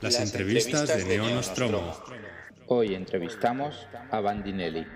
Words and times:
Las 0.00 0.20
entrevistas 0.20 0.88
de 0.96 1.04
Neo 1.18 1.28
Nostromo. 1.34 1.96
Hoy 2.68 2.94
entrevistamos 2.94 3.86
a 4.10 4.20
Bandinelli. 4.20 4.86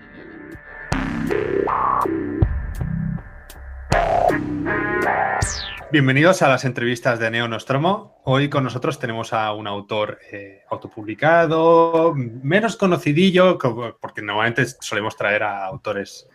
Bienvenidos 5.91 6.41
a 6.41 6.47
las 6.47 6.63
entrevistas 6.63 7.19
de 7.19 7.29
Neo 7.31 7.47
Nostromo. 7.47 8.21
Hoy 8.23 8.49
con 8.49 8.63
nosotros 8.63 8.97
tenemos 8.99 9.33
a 9.33 9.51
un 9.53 9.67
autor 9.67 10.19
eh, 10.31 10.61
autopublicado, 10.69 12.13
menos 12.15 12.77
conocidillo, 12.77 13.57
co- 13.57 13.97
porque 13.99 14.21
normalmente 14.21 14.65
solemos 14.79 15.17
traer 15.17 15.43
a 15.43 15.65
autores 15.65 16.27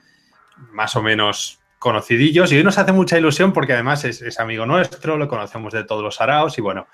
más 0.72 0.94
o 0.96 1.02
menos 1.02 1.60
conocidillos 1.78 2.52
y 2.52 2.56
hoy 2.58 2.64
nos 2.64 2.78
hace 2.78 2.92
mucha 2.92 3.18
ilusión 3.18 3.52
porque 3.52 3.72
además 3.72 4.04
es, 4.04 4.20
es 4.22 4.38
amigo 4.40 4.66
nuestro, 4.66 5.16
lo 5.16 5.28
conocemos 5.28 5.72
de 5.72 5.84
todos 5.84 6.02
los 6.02 6.20
araos 6.20 6.58
y 6.58 6.60
bueno, 6.60 6.86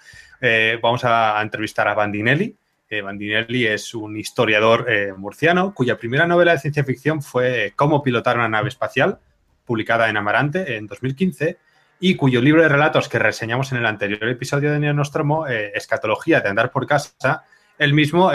eh, 0.45 0.77
vamos 0.82 1.05
a, 1.05 1.41
entrevistar 1.41 1.87
a 1.87 1.95
Bandinelli. 1.95 2.56
Eh, 2.91 3.00
Bandinelli 3.00 3.64
es 3.64 3.95
un 3.95 4.16
historiador 4.16 4.87
eh, 4.91 5.12
murciano 5.16 5.73
cuya 5.73 5.96
primera 5.96 6.27
novela 6.27 6.50
de 6.50 6.59
ciencia 6.59 6.83
ficción 6.83 7.23
fue 7.23 7.73
Cómo 7.77 8.02
pilotar 8.02 8.37
una 8.37 8.48
nave 8.48 8.69
espacial, 8.69 9.20
publicada 9.64 10.10
en 10.10 10.16
Amarante 10.16 10.77
en 10.77 10.88
2015 10.88 11.59
y 12.00 12.16
cuyo 12.16 12.41
libro 12.41 12.60
de 12.60 12.69
relatos 12.69 13.09
que 13.09 13.20
reseñamos 13.20 13.70
en 13.70 13.78
el 13.78 13.86
anterior 13.86 14.28
episodio 14.28 14.73
de 14.73 14.80
Neonostromo, 14.80 15.47
Escatología 15.47 16.41
de 16.41 16.48
andar 16.48 16.72
por 16.72 16.84
casa, 16.84 17.45
él 17.78 17.95
mismo 17.95 18.33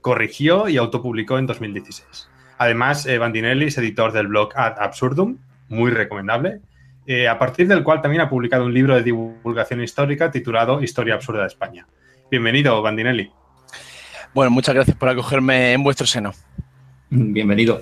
corrigió 0.00 0.68
y 0.70 0.78
autopublicó 0.78 1.36
en 1.36 1.46
2016. 1.46 2.30
Además, 2.56 3.06
Bandinelli 3.06 3.66
es 3.66 3.76
editor 3.76 4.12
del 4.12 4.28
blog 4.28 4.56
Ad 4.56 4.76
Absurdum, 4.78 5.36
muy 5.68 5.90
recomendable, 5.90 6.62
eh, 7.06 7.28
a 7.28 7.38
partir 7.38 7.66
del 7.68 7.82
cual 7.82 8.00
también 8.00 8.22
ha 8.22 8.28
publicado 8.28 8.64
un 8.64 8.74
libro 8.74 8.94
de 8.94 9.02
divulgación 9.02 9.82
histórica 9.82 10.30
titulado 10.30 10.82
Historia 10.82 11.14
Absurda 11.14 11.42
de 11.42 11.48
España. 11.48 11.86
Bienvenido, 12.30 12.80
Bandinelli. 12.80 13.30
Bueno, 14.34 14.50
muchas 14.50 14.74
gracias 14.74 14.96
por 14.96 15.08
acogerme 15.08 15.72
en 15.72 15.82
vuestro 15.82 16.06
seno. 16.06 16.32
Bienvenido. 17.10 17.80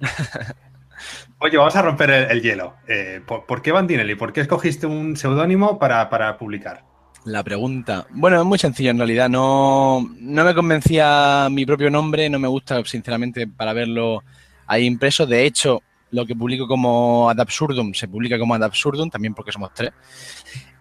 Oye, 1.38 1.56
vamos 1.56 1.76
a 1.76 1.82
romper 1.82 2.10
el, 2.10 2.30
el 2.30 2.42
hielo. 2.42 2.74
Eh, 2.88 3.20
¿por, 3.26 3.46
por 3.46 3.62
qué 3.62 3.72
Bandinelli? 3.72 4.14
¿Por 4.14 4.32
qué 4.32 4.40
escogiste 4.40 4.86
un 4.86 5.16
seudónimo 5.16 5.78
para, 5.78 6.08
para 6.10 6.36
publicar? 6.36 6.84
La 7.26 7.42
pregunta. 7.42 8.06
Bueno, 8.10 8.40
es 8.40 8.46
muy 8.46 8.58
sencillo 8.58 8.90
en 8.90 8.98
realidad. 8.98 9.28
No, 9.28 10.08
no 10.20 10.44
me 10.44 10.54
convencía 10.54 11.48
mi 11.50 11.66
propio 11.66 11.90
nombre, 11.90 12.30
no 12.30 12.38
me 12.38 12.46
gusta, 12.46 12.84
sinceramente, 12.84 13.46
para 13.46 13.72
verlo 13.72 14.22
ahí 14.66 14.84
impreso. 14.84 15.26
De 15.26 15.44
hecho, 15.44 15.82
lo 16.10 16.24
que 16.24 16.36
publico 16.36 16.66
como 16.66 17.28
Ad 17.28 17.40
Absurdum 17.40 17.92
se 17.92 18.08
publica 18.08 18.38
como 18.38 18.54
Ad 18.54 18.62
Absurdum, 18.62 19.10
también 19.10 19.34
porque 19.34 19.52
somos 19.52 19.72
tres. 19.74 19.90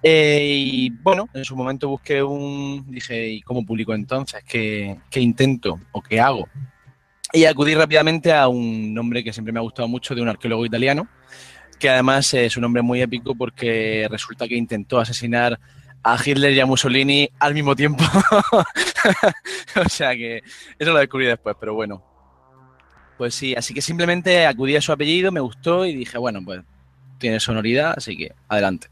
Eh, 0.01 0.39
y 0.43 0.89
bueno, 0.89 1.27
en 1.33 1.43
su 1.43 1.55
momento 1.55 1.89
busqué 1.89 2.21
un. 2.21 2.85
Dije, 2.87 3.27
¿y 3.27 3.41
cómo 3.41 3.65
publico 3.65 3.93
entonces? 3.93 4.43
¿Qué, 4.47 4.99
qué 5.09 5.19
intento 5.19 5.79
o 5.91 6.01
qué 6.01 6.19
hago? 6.19 6.47
Y 7.33 7.45
acudí 7.45 7.73
rápidamente 7.73 8.31
a 8.31 8.47
un 8.47 8.93
nombre 8.93 9.23
que 9.23 9.33
siempre 9.33 9.51
me 9.51 9.59
ha 9.59 9.63
gustado 9.63 9.87
mucho 9.87 10.15
de 10.15 10.21
un 10.21 10.29
arqueólogo 10.29 10.65
italiano, 10.65 11.07
que 11.79 11.89
además 11.89 12.33
es 12.33 12.55
un 12.55 12.61
nombre 12.61 12.81
muy 12.81 13.01
épico 13.01 13.35
porque 13.35 14.07
resulta 14.09 14.47
que 14.47 14.55
intentó 14.55 14.99
asesinar 14.99 15.59
a 16.03 16.17
Hitler 16.23 16.53
y 16.53 16.59
a 16.59 16.65
Mussolini 16.67 17.29
al 17.39 17.53
mismo 17.55 17.75
tiempo. 17.75 18.03
o 19.85 19.89
sea 19.89 20.11
que 20.13 20.43
eso 20.77 20.93
lo 20.93 20.99
descubrí 20.99 21.25
después, 21.25 21.55
pero 21.59 21.73
bueno. 21.73 22.14
Pues 23.17 23.33
sí, 23.33 23.55
así 23.55 23.73
que 23.73 23.81
simplemente 23.81 24.45
acudí 24.45 24.75
a 24.75 24.81
su 24.81 24.91
apellido, 24.91 25.31
me 25.31 25.39
gustó 25.39 25.85
y 25.85 25.95
dije, 25.95 26.17
bueno, 26.17 26.41
pues 26.43 26.61
tiene 27.17 27.39
sonoridad, 27.39 27.93
así 27.95 28.17
que 28.17 28.33
adelante. 28.49 28.87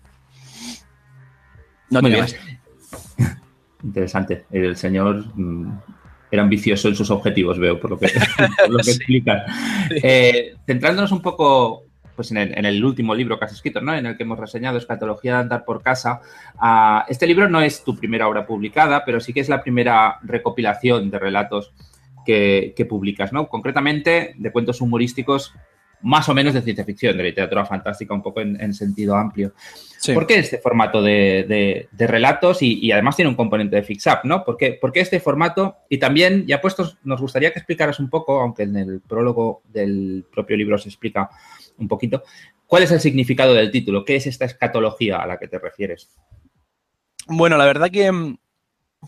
No 1.90 2.02
Muy 2.02 2.12
tiene 2.12 2.26
bien. 2.26 2.38
más. 3.18 3.38
Interesante. 3.84 4.46
El 4.52 4.78
señor 4.78 5.26
mm, 5.36 5.78
era 6.32 6.42
ambicioso 6.44 6.88
en 6.88 6.96
sus 6.96 7.12
objetivos, 7.12 7.60
veo, 7.60 7.80
por 7.80 7.92
lo 7.92 8.00
que, 8.00 8.08
por 8.66 8.70
lo 8.70 8.78
que 8.78 8.84
Sí. 8.86 8.92
explica. 8.92 9.46
Eh, 10.02 10.56
centrándonos 10.66 11.12
un 11.12 11.22
poco 11.22 11.84
pues 12.16 12.30
en, 12.32 12.38
el, 12.38 12.58
en 12.58 12.66
el 12.66 12.84
último 12.86 13.16
libro 13.16 13.40
que 13.40 13.46
has 13.46 13.54
escrito, 13.54 13.82
¿no? 13.82 13.94
en 13.94 14.06
el 14.06 14.16
que 14.16 14.24
hemos 14.24 14.38
reseñado 14.40 14.78
Escatología 14.78 15.34
de 15.34 15.40
andar 15.42 15.66
por 15.66 15.82
casa. 15.82 16.22
Ah, 16.60 17.06
este 17.10 17.26
libro 17.26 17.50
no 17.50 17.60
es 17.60 17.84
tu 17.84 17.98
primera 17.98 18.28
obra 18.28 18.46
publicada, 18.46 19.04
pero 19.04 19.20
sí 19.20 19.34
que 19.34 19.40
es 19.40 19.50
la 19.50 19.62
primera 19.64 20.20
recopilación 20.22 21.10
de 21.10 21.18
relatos 21.20 21.74
que, 22.26 22.74
que 22.76 22.86
publicas, 22.86 23.34
¿no? 23.34 23.48
Concretamente 23.48 24.34
de 24.38 24.52
cuentos 24.52 24.82
humorísticos 24.82 25.54
más 26.06 26.28
o 26.28 26.34
menos 26.34 26.54
de 26.54 26.62
ciencia 26.62 26.84
ficción, 26.84 27.16
de 27.16 27.24
literatura 27.24 27.66
fantástica 27.66 28.14
un 28.14 28.22
poco 28.22 28.42
en, 28.42 28.60
en 28.60 28.74
sentido 28.74 29.16
amplio. 29.16 29.54
Sí. 30.00 30.12
¿Por 30.14 30.28
qué 30.28 30.40
este 30.40 30.58
formato 30.58 31.02
de, 31.02 31.46
de- 31.48 31.88
de 31.90 32.08
relatos 32.08 32.62
y, 32.62 32.78
y 32.86 32.92
además 32.92 33.16
tiene 33.16 33.30
un 33.30 33.36
componente 33.36 33.78
de 33.78 33.84
fix-up, 33.84 34.20
¿no? 34.26 34.44
¿Por 34.44 34.58
qué, 34.58 34.74
por 34.74 34.92
qué 34.92 35.00
este 35.00 35.22
formato? 35.22 35.78
Y 35.88 36.00
también, 36.00 36.46
ya 36.46 36.60
puestos, 36.60 36.98
nos 37.06 37.22
gustaría 37.22 37.54
que 37.54 37.60
explicaras 37.60 38.02
un 38.02 38.10
poco, 38.10 38.42
aunque 38.42 38.64
en 38.64 38.76
el 38.76 39.00
prólogo 39.00 39.62
del 39.70 40.26
propio 40.30 40.58
libro 40.58 40.78
se 40.78 40.90
explica 40.90 41.30
un 41.78 41.88
poquito, 41.88 42.24
¿cuál 42.68 42.84
es 42.84 42.92
el 42.92 43.00
significado 43.00 43.54
del 43.54 43.72
título? 43.72 44.04
¿Qué 44.04 44.18
es 44.18 44.28
esta 44.28 44.44
escatología 44.44 45.22
a 45.22 45.26
la 45.26 45.38
que 45.38 45.48
te 45.48 45.58
refieres? 45.58 46.10
Bueno, 47.28 47.56
la 47.56 47.66
verdad 47.66 47.90
que 47.90 48.36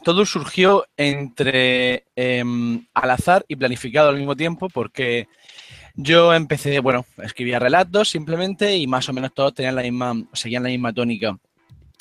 todo 0.03 0.25
surgió 0.25 0.85
entre 0.97 2.05
em, 2.15 2.85
al 2.93 3.11
azar 3.11 3.45
y 3.47 3.55
planificado 3.55 4.09
al 4.09 4.17
mismo 4.17 4.35
tiempo, 4.35 4.69
porque 4.69 5.27
yo 5.95 6.33
empecé, 6.33 6.79
bueno, 6.79 7.05
escribía 7.23 7.59
relatos 7.59 8.09
simplemente 8.09 8.75
y 8.75 8.87
más 8.87 9.07
o 9.09 9.13
menos 9.13 9.33
todos 9.33 9.53
tenían 9.53 9.75
la 9.75 9.81
misma, 9.81 10.13
seguían 10.33 10.63
la 10.63 10.69
misma 10.69 10.93
tónica. 10.93 11.37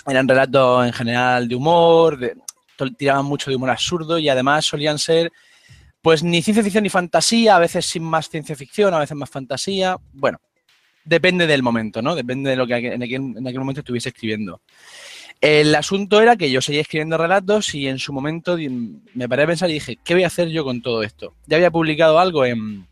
Eran 0.06 0.28
relatos 0.28 0.87
en 0.87 0.93
general 0.93 1.49
de 1.49 1.54
humor, 1.54 2.19
de- 2.19 2.37
tiraban 2.99 3.25
mucho 3.25 3.50
de 3.50 3.56
humor 3.56 3.71
absurdo 3.71 4.19
y 4.19 4.28
además 4.28 4.65
solían 4.66 4.99
ser, 4.99 5.31
pues 6.03 6.22
ni 6.22 6.43
ciencia 6.43 6.62
ficción 6.62 6.83
ni 6.83 6.91
fantasía, 6.91 7.56
a 7.56 7.60
veces 7.60 7.87
sin 7.87 8.03
más 8.03 8.28
ciencia 8.28 8.56
ficción, 8.56 8.93
a 8.93 8.99
veces 8.99 9.16
más 9.16 9.31
fantasía. 9.31 9.97
Bueno, 10.12 10.41
depende 11.04 11.47
del 11.47 11.62
momento, 11.62 12.03
¿no? 12.03 12.15
Depende 12.15 12.50
de 12.50 12.56
lo 12.56 12.66
que 12.66 12.75
en 12.77 13.03
aquel, 13.03 13.37
en 13.37 13.47
aquel 13.47 13.60
momento 13.60 13.81
estuviese 13.81 14.09
escribiendo. 14.09 14.60
El 15.41 15.75
asunto 15.75 16.21
era 16.21 16.37
que 16.37 16.50
yo 16.50 16.61
seguía 16.62 16.81
escribiendo 16.81 17.19
relatos 17.19 17.75
y 17.75 17.87
en 17.87 17.99
su 17.99 18.12
momento 18.12 18.56
me 19.15 19.28
paré 19.28 19.43
a 19.43 19.47
pensar 19.47 19.69
y 19.69 19.75
dije, 19.75 19.99
¿qué 20.03 20.15
voy 20.15 20.25
a 20.25 20.28
hacer 20.28 20.49
yo 20.49 20.65
con 20.65 20.81
todo 20.81 21.03
esto? 21.03 21.34
Ya 21.47 21.56
había 21.56 21.71
publicado 21.71 22.19
algo 22.19 22.47
en, 22.47 22.87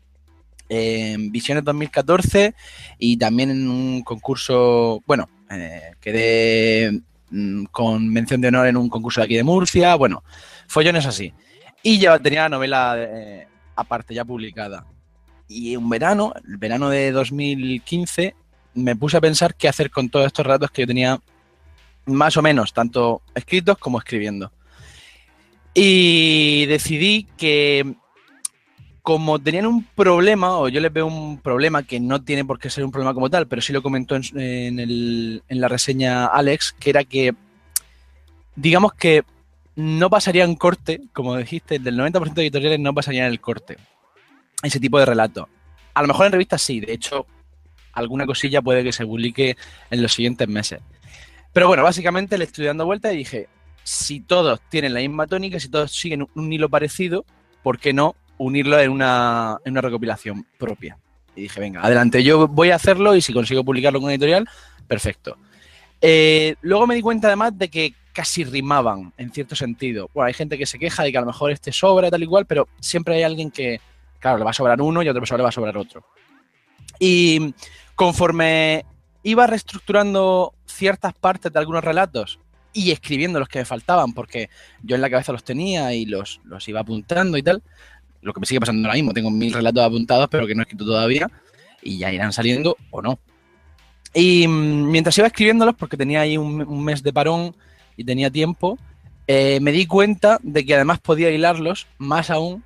en 0.69 1.31
Visiones 1.31 1.63
2014 1.63 2.53
y 2.99 3.17
también 3.17 3.49
en 3.49 3.67
un 3.67 4.03
concurso, 4.03 5.01
bueno, 5.07 5.29
eh, 5.49 5.93
quedé 5.99 7.01
mm, 7.31 7.65
con 7.65 8.07
mención 8.09 8.41
de 8.41 8.49
honor 8.49 8.67
en 8.67 8.77
un 8.77 8.89
concurso 8.89 9.21
de 9.21 9.25
aquí 9.25 9.35
de 9.35 9.43
Murcia, 9.43 9.95
bueno, 9.95 10.23
follones 10.67 11.05
así. 11.05 11.33
Y 11.81 11.99
ya 11.99 12.17
tenía 12.19 12.43
la 12.43 12.49
novela 12.49 12.95
eh, 12.97 13.47
aparte 13.75 14.13
ya 14.13 14.25
publicada. 14.25 14.85
Y 15.47 15.75
un 15.75 15.89
verano, 15.89 16.33
el 16.47 16.57
verano 16.57 16.89
de 16.89 17.11
2015, 17.11 18.35
me 18.75 18.95
puse 18.95 19.17
a 19.17 19.21
pensar 19.21 19.55
qué 19.55 19.67
hacer 19.67 19.91
con 19.91 20.09
todos 20.09 20.27
estos 20.27 20.45
relatos 20.45 20.71
que 20.71 20.83
yo 20.83 20.87
tenía 20.87 21.19
más 22.05 22.35
o 22.37 22.41
menos, 22.41 22.73
tanto 22.73 23.21
escritos 23.35 23.77
como 23.77 23.97
escribiendo. 23.99 24.51
Y 25.73 26.65
decidí 26.67 27.27
que 27.37 27.95
como 29.01 29.37
tenían 29.39 29.65
un 29.65 29.83
problema, 29.83 30.57
o 30.57 30.69
yo 30.69 30.79
les 30.79 30.93
veo 30.93 31.05
un 31.07 31.37
problema 31.39 31.83
que 31.83 31.99
no 31.99 32.21
tiene 32.23 32.45
por 32.45 32.57
qué 32.57 32.69
ser 32.69 32.85
un 32.85 32.91
problema 32.91 33.13
como 33.13 33.29
tal, 33.29 33.47
pero 33.47 33.61
sí 33.61 33.73
lo 33.73 33.83
comentó 33.83 34.15
en, 34.15 34.23
en 34.39 34.79
el- 34.79 35.43
en 35.49 35.59
la 35.61 35.67
reseña 35.67 36.27
Alex, 36.27 36.73
que 36.79 36.89
era 36.89 37.03
que, 37.03 37.33
digamos 38.55 38.93
que 38.93 39.23
no 39.75 40.09
pasaría 40.09 40.45
en 40.45 40.55
corte, 40.55 41.01
como 41.11 41.35
dijiste, 41.35 41.79
del 41.79 41.97
90% 41.97 42.33
de 42.35 42.43
editoriales 42.43 42.79
no 42.79 42.93
pasarían 42.93 43.25
el 43.25 43.41
corte, 43.41 43.77
ese 44.61 44.79
tipo 44.79 44.99
de 44.99 45.05
relato. 45.05 45.49
A 45.95 46.01
lo 46.01 46.07
mejor 46.07 46.27
en 46.27 46.31
revistas 46.31 46.61
sí, 46.61 46.79
de 46.79 46.93
hecho, 46.93 47.25
alguna 47.91 48.25
cosilla 48.25 48.61
puede 48.61 48.83
que 48.85 48.93
se 48.93 49.05
publique 49.05 49.57
en 49.89 50.01
los 50.01 50.13
siguientes 50.13 50.47
meses. 50.47 50.79
Pero 51.53 51.67
bueno, 51.67 51.83
básicamente 51.83 52.37
le 52.37 52.45
estoy 52.45 52.65
dando 52.65 52.85
vuelta 52.85 53.13
y 53.13 53.17
dije, 53.17 53.47
si 53.83 54.19
todos 54.19 54.59
tienen 54.69 54.93
la 54.93 55.01
misma 55.01 55.27
tónica, 55.27 55.59
si 55.59 55.69
todos 55.69 55.91
siguen 55.91 56.27
un, 56.33 56.51
hilo 56.51 56.67
parecido, 56.67 57.25
¿por 57.61 57.77
qué 57.77 57.93
no 57.93 58.15
unirlo 58.37 58.79
en 58.79 58.91
una, 58.91 59.57
en 59.63 59.73
una 59.73 59.81
recopilación 59.81 60.47
propia? 60.57 60.97
Y 61.35 61.43
dije, 61.43 61.59
venga, 61.59 61.81
adelante, 61.81 62.23
yo 62.23 62.47
voy 62.47 62.71
a 62.71 62.75
hacerlo 62.75 63.15
y 63.15 63.21
si 63.21 63.33
consigo 63.33 63.63
publicarlo 63.63 64.01
con 64.01 64.09
editorial, 64.09 64.47
perfecto. 64.87 65.37
Eh, 66.01 66.55
luego 66.61 66.87
me 66.87 66.95
di 66.95 67.01
cuenta 67.01 67.27
además 67.27 67.57
de 67.57 67.69
que 67.69 67.93
casi 68.13 68.43
rimaban, 68.43 69.13
en 69.17 69.31
cierto 69.31 69.55
sentido. 69.55 70.09
Bueno, 70.13 70.27
hay 70.27 70.33
gente 70.33 70.57
que 70.57 70.65
se 70.65 70.79
queja 70.79 71.03
de 71.03 71.11
que 71.11 71.17
a 71.17 71.21
lo 71.21 71.27
mejor 71.27 71.51
este 71.51 71.71
sobra, 71.71 72.09
tal 72.09 72.23
y 72.23 72.27
cual, 72.27 72.45
pero 72.45 72.67
siempre 72.79 73.15
hay 73.15 73.23
alguien 73.23 73.51
que, 73.51 73.79
claro, 74.19 74.37
le 74.37 74.43
va 74.43 74.51
a 74.51 74.53
sobrar 74.53 74.81
uno 74.81 75.01
y 75.01 75.07
a 75.07 75.11
otra 75.11 75.21
persona 75.21 75.37
le 75.37 75.43
va 75.43 75.49
a 75.49 75.53
sobrar 75.53 75.77
otro. 75.77 76.05
Y 76.99 77.53
conforme 77.95 78.85
iba 79.23 79.47
reestructurando 79.47 80.53
ciertas 80.65 81.13
partes 81.13 81.51
de 81.51 81.59
algunos 81.59 81.83
relatos 81.83 82.39
y 82.73 82.91
escribiendo 82.91 83.39
los 83.39 83.47
que 83.47 83.59
me 83.59 83.65
faltaban, 83.65 84.13
porque 84.13 84.49
yo 84.81 84.95
en 84.95 85.01
la 85.01 85.09
cabeza 85.09 85.31
los 85.31 85.43
tenía 85.43 85.93
y 85.93 86.05
los, 86.05 86.41
los 86.43 86.67
iba 86.67 86.81
apuntando 86.81 87.37
y 87.37 87.43
tal, 87.43 87.61
lo 88.21 88.33
que 88.33 88.39
me 88.39 88.45
sigue 88.45 88.59
pasando 88.59 88.87
ahora 88.87 88.95
mismo, 88.95 89.13
tengo 89.13 89.29
mil 89.29 89.53
relatos 89.53 89.83
apuntados, 89.83 90.27
pero 90.29 90.47
que 90.47 90.55
no 90.55 90.61
he 90.61 90.63
escrito 90.63 90.85
todavía, 90.85 91.29
y 91.81 91.97
ya 91.99 92.11
irán 92.11 92.33
saliendo 92.33 92.77
o 92.89 93.01
no. 93.01 93.19
Y 94.13 94.47
mm, 94.47 94.89
mientras 94.91 95.17
iba 95.17 95.27
escribiéndolos, 95.27 95.75
porque 95.75 95.97
tenía 95.97 96.21
ahí 96.21 96.37
un, 96.37 96.83
mes 96.83 97.03
de 97.03 97.13
parón 97.13 97.55
y 97.97 98.03
tenía 98.03 98.31
tiempo, 98.31 98.77
eh, 99.27 99.59
me 99.61 99.71
di 99.71 99.85
cuenta 99.85 100.39
de 100.41 100.65
que 100.65 100.75
además 100.75 100.99
podía 100.99 101.29
hilarlos 101.29 101.87
más 101.97 102.29
aún, 102.29 102.63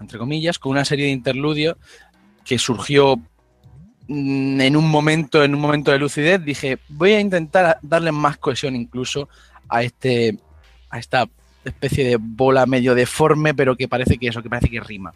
entre 0.00 0.18
comillas, 0.18 0.58
con 0.58 0.72
una 0.72 0.84
serie 0.84 1.06
de 1.06 1.12
interludios 1.12 1.76
que 2.44 2.58
surgió 2.58 3.20
en 4.08 4.76
un 4.76 4.88
momento, 4.88 5.44
en 5.44 5.54
un 5.54 5.60
momento 5.60 5.90
de 5.90 5.98
lucidez. 5.98 6.42
Dije, 6.42 6.78
voy 6.88 7.12
a 7.12 7.20
intentar 7.20 7.78
darle 7.82 8.12
más 8.12 8.38
cohesión 8.38 8.74
incluso 8.74 9.28
a 9.68 9.82
este, 9.82 10.38
a 10.90 10.98
esta 10.98 11.28
especie 11.64 12.08
de 12.08 12.16
bola 12.18 12.66
medio 12.66 12.94
deforme, 12.94 13.54
pero 13.54 13.76
que 13.76 13.88
parece 13.88 14.18
que 14.18 14.28
eso, 14.28 14.42
que 14.42 14.48
parece 14.48 14.70
que 14.70 14.80
rima. 14.80 15.12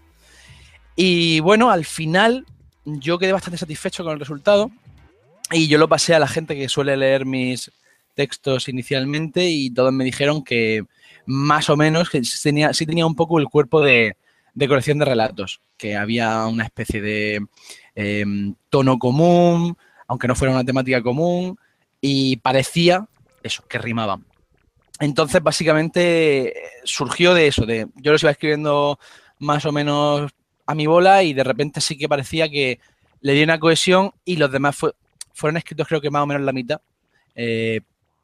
Y 0.94 1.40
bueno, 1.40 1.70
al 1.70 1.84
final 1.84 2.44
yo 2.84 3.18
quedé 3.18 3.32
bastante 3.32 3.58
satisfecho 3.58 4.04
con 4.04 4.12
el 4.12 4.20
resultado 4.20 4.70
y 5.50 5.68
yo 5.68 5.78
lo 5.78 5.88
pasé 5.88 6.14
a 6.14 6.18
la 6.18 6.28
gente 6.28 6.54
que 6.54 6.68
suele 6.68 6.96
leer 6.96 7.24
mis 7.24 7.70
textos 8.14 8.68
inicialmente 8.68 9.48
y 9.48 9.70
todos 9.70 9.92
me 9.92 10.04
dijeron 10.04 10.44
que 10.44 10.84
más 11.24 11.70
o 11.70 11.76
menos 11.76 12.10
que 12.10 12.20
tenía, 12.42 12.74
sí 12.74 12.84
tenía 12.84 13.06
un 13.06 13.14
poco 13.14 13.38
el 13.38 13.46
cuerpo 13.46 13.80
de, 13.80 14.16
de 14.54 14.68
colección 14.68 14.98
de 14.98 15.04
relatos, 15.04 15.60
que 15.76 15.96
había 15.96 16.46
una 16.46 16.64
especie 16.64 17.00
de 17.00 17.46
em, 17.94 18.54
tono 18.68 18.98
común, 18.98 19.76
aunque 20.06 20.28
no 20.28 20.34
fuera 20.34 20.54
una 20.54 20.64
temática 20.64 21.02
común, 21.02 21.58
y 22.00 22.36
parecía 22.36 23.08
eso, 23.42 23.64
que 23.68 23.78
rimaban. 23.78 24.24
Entonces, 25.00 25.42
básicamente, 25.42 26.54
surgió 26.84 27.34
de 27.34 27.46
eso, 27.48 27.66
de 27.66 27.88
yo 27.96 28.12
los 28.12 28.22
iba 28.22 28.30
escribiendo 28.30 28.98
más 29.38 29.64
o 29.66 29.72
menos 29.72 30.30
a 30.66 30.74
mi 30.74 30.86
bola 30.86 31.22
y 31.22 31.34
de 31.34 31.44
repente 31.44 31.80
sí 31.80 31.98
que 31.98 32.08
parecía 32.08 32.48
que 32.48 32.78
le 33.20 33.32
di 33.32 33.42
una 33.42 33.58
cohesión 33.58 34.12
y 34.24 34.36
los 34.36 34.52
demás 34.52 34.76
fueron 35.34 35.56
escritos 35.56 35.88
creo 35.88 36.00
que 36.00 36.10
más 36.10 36.22
o 36.22 36.26
menos 36.26 36.42
la 36.42 36.52
mitad 36.52 36.80
eh, 37.34 37.80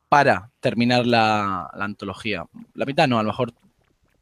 para 0.09 0.51
terminar 0.61 1.07
la, 1.07 1.71
la, 1.75 1.85
antología. 1.85 2.45
La 2.75 2.87
mitad 2.87 3.09
no, 3.09 3.19
a 3.19 3.23
lo 3.23 3.29
mejor 3.29 3.53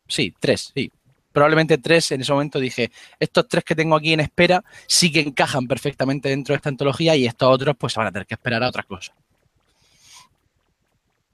sí, 0.08 0.34
tres, 0.38 0.72
sí. 0.74 0.90
Probablemente 1.36 1.76
tres, 1.76 2.12
en 2.12 2.22
ese 2.22 2.32
momento 2.32 2.58
dije, 2.58 2.90
estos 3.20 3.46
tres 3.46 3.62
que 3.62 3.74
tengo 3.74 3.94
aquí 3.94 4.14
en 4.14 4.20
espera 4.20 4.64
sí 4.86 5.12
que 5.12 5.20
encajan 5.20 5.68
perfectamente 5.68 6.30
dentro 6.30 6.54
de 6.54 6.56
esta 6.56 6.70
antología 6.70 7.14
y 7.14 7.26
estos 7.26 7.52
otros 7.52 7.76
pues 7.78 7.94
van 7.94 8.06
a 8.06 8.10
tener 8.10 8.26
que 8.26 8.32
esperar 8.32 8.62
a 8.64 8.68
otras 8.70 8.86
cosas. 8.86 9.14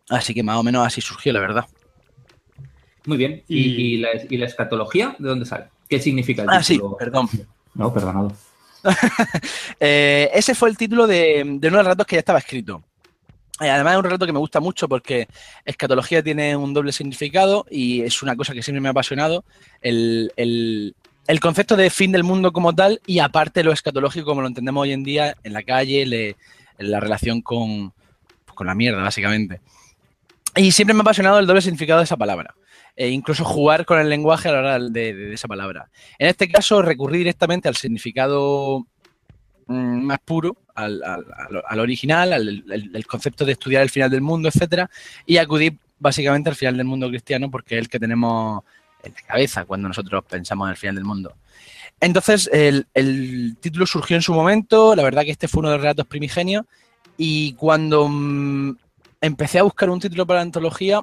Así 0.08 0.34
que 0.34 0.43
más 0.43 0.56
o 0.56 0.64
menos 0.64 0.84
así 0.84 1.00
surgió, 1.00 1.32
la 1.32 1.38
verdad. 1.38 1.66
Muy 3.06 3.16
bien. 3.16 3.44
¿Y, 3.46 3.99
la, 3.99 4.10
escatología 4.44 5.14
de 5.20 5.28
dónde 5.28 5.46
sale? 5.46 5.66
¿Qué 5.88 6.00
significa 6.00 6.43
el 6.43 6.50
ah, 6.50 6.60
título? 6.60 6.90
sí, 6.90 6.96
perdón. 6.98 7.28
No, 7.75 7.94
perdonado. 7.94 8.32
eh, 9.78 10.31
ese 10.34 10.56
fue 10.56 10.69
el 10.69 10.76
título 10.76 11.06
de, 11.06 11.44
de 11.44 11.44
uno 11.44 11.60
de 11.60 11.70
los 11.70 11.84
relatos 11.84 12.08
que 12.08 12.16
ya 12.16 12.20
estaba 12.20 12.40
escrito. 12.40 12.82
Eh, 13.62 13.70
además 13.70 13.93
es 13.93 13.99
un 13.99 14.05
relato 14.05 14.26
que 14.26 14.32
me 14.32 14.38
gusta 14.38 14.61
mucho 14.61 14.88
porque 14.88 15.29
escatología 15.64 16.23
tiene 16.23 16.56
un 16.56 16.75
doble 16.75 16.93
significado 16.93 17.64
y 17.70 18.03
es 18.03 18.23
una 18.23 18.37
cosa 18.37 18.53
que 18.53 18.62
siempre 18.62 18.81
me 18.81 18.88
ha 18.88 18.93
apasionado. 18.93 19.44
El, 19.81 20.32
el, 20.37 20.94
concepto 21.41 21.76
de 21.76 21.91
fin 21.91 22.12
del 22.12 22.25
mundo 22.25 22.53
como 22.53 22.75
tal 22.75 23.00
y 23.06 23.19
aparte 23.20 23.64
lo 23.64 23.73
escatológico 23.73 24.26
como 24.26 24.43
lo 24.43 24.49
entendemos 24.49 24.82
hoy 24.82 24.93
en 24.93 25.05
día 25.05 25.37
en 25.44 25.53
la 25.53 25.62
calle, 25.62 26.06
le, 26.06 26.37
la 26.79 27.00
relación 27.00 27.41
con, 27.41 27.93
con 28.55 28.67
la 28.67 28.75
mierda, 28.75 29.03
básicamente. 29.03 29.61
Y 30.56 30.73
siempre 30.73 30.94
me 30.94 31.00
ha 31.00 31.03
apasionado 31.03 31.38
el 31.38 31.47
doble 31.47 31.62
significado 31.62 32.00
de 32.00 32.05
esa 32.05 32.17
palabra. 32.17 32.55
E 32.94 33.08
incluso 33.08 33.44
jugar 33.44 33.87
con 33.87 33.99
el 33.99 34.11
lenguaje 34.11 34.50
a 34.50 34.53
la 34.53 34.58
hora 34.58 34.79
de, 34.79 35.15
de, 35.15 35.32
esa 35.32 35.49
palabra. 35.49 35.88
En 36.19 36.29
este 36.29 36.50
caso, 36.50 36.82
recurrí 36.82 37.19
directamente 37.19 37.69
al 37.69 37.76
significado 37.76 38.87
más 39.67 40.19
puro, 40.25 40.56
al, 40.75 41.03
al, 41.03 41.25
al 41.67 41.81
original, 41.81 42.32
al 42.32 43.06
concepto 43.06 43.44
de 43.44 43.53
estudiar 43.53 43.82
el 43.82 43.91
final 43.91 44.11
del 44.11 44.20
mundo, 44.20 44.49
etcétera, 44.49 44.91
y 45.26 45.37
acudí 45.37 45.76
básicamente 45.99 46.50
al 46.50 46.56
final 46.56 46.76
del 46.76 46.87
mundo 46.87 47.09
cristiano 47.09 47.50
porque 47.50 47.76
es 47.76 47.82
el 47.82 47.88
que 47.88 48.00
tenemos 48.00 48.64
en 49.03 49.12
la 49.12 49.20
cabeza 49.23 49.64
cuando 49.64 49.88
nosotros 49.88 50.25
pensamos 50.29 50.67
en 50.67 50.70
el 50.70 50.76
final 50.76 50.94
del 50.97 51.05
mundo. 51.05 51.35
Entonces, 52.00 52.50
el, 52.53 52.87
el 52.94 53.56
título 53.61 53.87
surgió 53.87 54.17
en 54.17 54.23
su 54.23 54.32
momento, 54.32 54.97
la 54.97 55.05
verdad 55.05 55.23
que 55.23 55.31
este 55.31 55.47
fue 55.47 55.61
uno 55.61 55.69
de 55.69 55.76
los 55.76 55.82
relatos 55.82 56.06
primigenios, 56.06 56.65
y 57.17 57.53
cuando 57.53 58.08
mmm, 58.08 58.76
empecé 59.20 59.61
a 59.61 59.62
buscar 59.62 59.88
un 59.91 60.00
título 60.00 60.26
para 60.26 60.38
la 60.38 60.44
antología, 60.44 61.00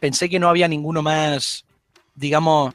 pensé 0.00 0.28
que 0.28 0.38
no 0.38 0.48
había 0.48 0.68
ninguno 0.68 1.02
más, 1.02 1.64
digamos, 2.14 2.74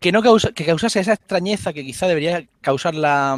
que 0.00 0.12
no 0.12 0.22
causa, 0.22 0.52
que 0.52 0.64
causase 0.64 1.00
esa 1.00 1.14
extrañeza 1.14 1.72
que 1.72 1.84
quizá 1.84 2.06
debería 2.06 2.46
causar 2.60 2.94
la, 2.94 3.36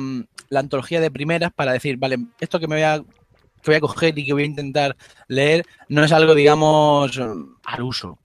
la, 0.48 0.60
antología 0.60 1.00
de 1.00 1.10
primeras 1.10 1.52
para 1.52 1.72
decir, 1.72 1.96
vale, 1.96 2.18
esto 2.40 2.60
que 2.60 2.68
me 2.68 2.76
voy 2.76 2.82
a 2.84 2.98
que 3.62 3.70
voy 3.70 3.76
a 3.76 3.80
coger 3.80 4.18
y 4.18 4.24
que 4.24 4.32
voy 4.32 4.44
a 4.44 4.46
intentar 4.46 4.96
leer 5.28 5.64
no 5.88 6.04
es 6.04 6.12
algo, 6.12 6.34
digamos, 6.34 7.18
al 7.18 7.82
uso. 7.82 8.18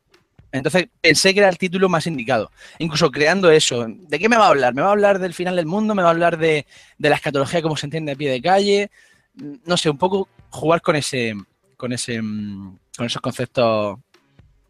Entonces 0.52 0.88
pensé 1.00 1.34
que 1.34 1.40
era 1.40 1.50
el 1.50 1.58
título 1.58 1.88
más 1.88 2.06
indicado. 2.08 2.52
Incluso 2.78 3.10
creando 3.10 3.50
eso, 3.50 3.86
¿de 3.88 4.20
qué 4.20 4.28
me 4.28 4.38
va 4.38 4.46
a 4.46 4.50
hablar? 4.50 4.74
¿Me 4.74 4.82
va 4.82 4.90
a 4.90 4.92
hablar 4.92 5.20
del 5.20 5.34
final 5.34 5.56
del 5.56 5.66
mundo? 5.66 5.96
¿Me 5.96 6.04
va 6.04 6.10
a 6.10 6.12
hablar 6.12 6.38
de, 6.38 6.66
de 6.98 7.10
la 7.10 7.16
escatología 7.16 7.62
como 7.62 7.78
se 7.78 7.88
entiende 7.88 8.12
a 8.12 8.16
pie 8.16 8.30
de 8.30 8.42
calle? 8.42 8.92
no 9.34 9.78
sé, 9.78 9.90
un 9.90 9.98
poco 9.98 10.28
jugar 10.50 10.82
con 10.82 10.96
ese, 10.96 11.36
con 11.78 11.94
ese, 11.94 12.18
con 12.18 13.06
esos 13.06 13.22
conceptos 13.22 14.00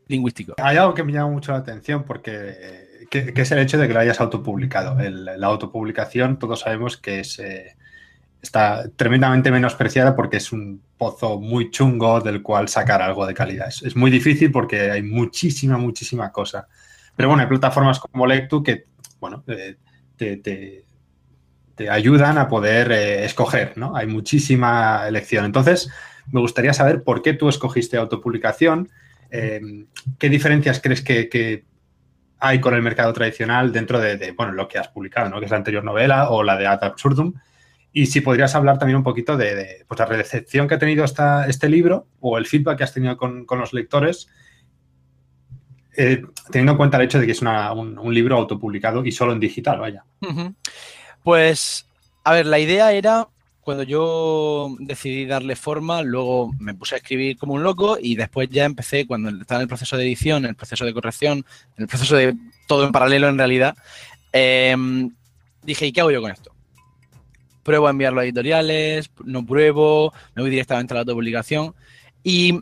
lingüísticos. 0.08 0.56
Hay 0.60 0.78
algo 0.78 0.94
que 0.94 1.04
me 1.04 1.12
llama 1.12 1.32
mucho 1.32 1.52
la 1.52 1.60
atención 1.60 2.04
porque 2.04 2.91
que, 3.12 3.34
que 3.34 3.42
es 3.42 3.52
el 3.52 3.60
hecho 3.60 3.78
de 3.78 3.88
que 3.90 3.94
lo 3.94 4.00
hayas 4.00 4.22
autopublicado. 4.22 4.98
La 4.98 5.48
autopublicación, 5.48 6.40
todos 6.40 6.62
sabemos 6.62 6.96
que 6.96 7.20
es, 7.20 7.40
eh, 7.40 7.76
está 8.42 8.90
tremendamente 8.96 9.52
menospreciada 9.52 10.16
porque 10.16 10.38
es 10.38 10.54
un 10.54 10.82
pozo 10.98 11.38
muy 11.38 11.70
chungo 11.72 12.22
del 12.22 12.42
cual 12.42 12.70
sacar 12.70 13.02
algo 13.02 13.28
de 13.28 13.34
calidad. 13.34 13.68
Es, 13.68 13.98
muy 13.98 14.10
difícil 14.10 14.50
porque 14.50 14.90
hay 14.90 15.04
muchísima, 15.04 15.78
muchísima 15.78 16.32
cosa. 16.32 16.70
Pero 17.18 17.28
bueno, 17.28 17.44
hay 17.44 17.50
plataformas 17.50 18.00
como 18.00 18.26
Lectu 18.26 18.64
que, 18.64 18.86
bueno, 19.20 19.44
eh, 19.48 19.76
te, 20.16 20.38
te 21.76 21.90
ayudan 21.90 22.38
a 22.38 22.48
poder 22.48 22.94
eh, 22.94 23.26
escoger, 23.26 23.74
¿no? 23.78 23.94
Hay 23.94 24.08
muchísima 24.08 25.06
elección. 25.06 25.44
Entonces, 25.44 25.90
me 26.32 26.40
gustaría 26.40 26.74
saber 26.74 27.04
por 27.04 27.22
qué 27.22 27.34
tú 27.34 27.50
escogiste 27.50 27.98
autopublicación, 27.98 28.90
qué 29.30 30.30
diferencias 30.30 30.82
crees 30.82 31.02
que, 31.02 31.66
hay 32.42 32.60
con 32.60 32.74
el 32.74 32.82
mercado 32.82 33.14
tradicional 33.14 33.72
dentro 33.72 34.00
de, 34.00 34.32
bueno, 34.32 34.52
lo 34.52 34.68
que 34.68 34.80
has 34.80 34.88
publicado, 34.88 35.30
¿no? 35.30 35.40
Que 35.40 35.46
es 35.46 35.52
la 35.52 35.58
anterior 35.58 35.84
novela 35.84 36.32
o 36.32 36.42
la 36.42 36.58
de 36.58 36.66
Ad 36.66 36.84
Absurdum. 36.84 37.34
Y 37.94 38.08
si 38.08 38.22
podrías 38.22 38.56
hablar 38.56 38.80
también 38.80 38.98
un 38.98 39.04
poquito 39.04 39.38
de, 39.38 39.86
pues, 39.88 40.00
la 40.00 40.08
recepción 40.08 40.68
que 40.68 40.74
ha 40.74 40.80
tenido 40.80 41.06
esta, 41.06 41.46
este 41.48 41.70
libro 41.70 42.08
o 42.20 42.40
el 42.40 42.48
feedback 42.48 42.80
que 42.80 42.84
has 42.84 42.94
tenido 42.94 43.16
con, 43.16 43.46
con 43.46 43.60
los 43.60 43.74
lectores, 43.74 44.28
eh, 45.96 46.24
teniendo 46.50 46.72
en 46.72 46.78
cuenta 46.78 46.98
el 46.98 47.04
hecho 47.04 47.20
de 47.20 47.28
que 47.28 47.34
es 47.34 47.42
una, 47.44 47.72
un, 47.74 48.14
libro 48.14 48.38
autopublicado 48.38 49.06
y 49.06 49.12
solo 49.12 49.34
en 49.34 49.40
digital, 49.40 49.80
vaya. 49.80 50.04
Pues, 51.24 51.88
a 52.24 52.34
ver, 52.34 52.48
la 52.48 52.58
idea 52.58 52.92
era, 52.92 53.28
cuando 53.62 53.84
yo 53.84 54.76
decidí 54.80 55.26
darle 55.26 55.56
forma, 55.56 56.02
luego 56.02 56.52
me 56.60 56.74
puse 56.74 56.96
a 56.96 56.98
escribir 56.98 57.38
como 57.38 57.54
un 57.54 57.64
loco 57.64 57.98
y 58.02 58.16
después 58.16 58.50
ya 58.50 58.66
empecé, 58.66 59.06
cuando 59.06 59.30
estaba 59.30 59.60
en 59.60 59.64
el 59.64 59.68
proceso 59.68 59.98
de 59.98 60.04
edición, 60.04 60.44
en 60.44 60.50
el 60.50 60.56
proceso 60.56 60.84
de 60.84 60.94
corrección, 60.94 61.46
en 61.78 61.84
el 61.84 61.88
proceso 61.88 62.16
de 62.16 62.36
todo 62.68 62.86
en 62.86 62.92
paralelo 62.92 63.30
en 63.30 63.38
realidad, 63.38 63.76
eh, 64.34 64.76
dije, 65.64 65.86
¿y 65.86 65.92
qué 65.92 66.02
hago 66.02 66.12
yo 66.12 66.22
con 66.22 66.32
esto? 66.32 66.52
Pruebo 67.64 67.88
a 67.88 67.92
enviarlo 67.92 68.22
a 68.22 68.24
editoriales, 68.24 69.12
no 69.24 69.46
pruebo, 69.46 70.12
me 70.36 70.42
voy 70.42 70.50
directamente 70.50 70.94
a 70.94 70.96
la 70.96 71.02
autopublicación 71.02 71.76
y, 72.24 72.62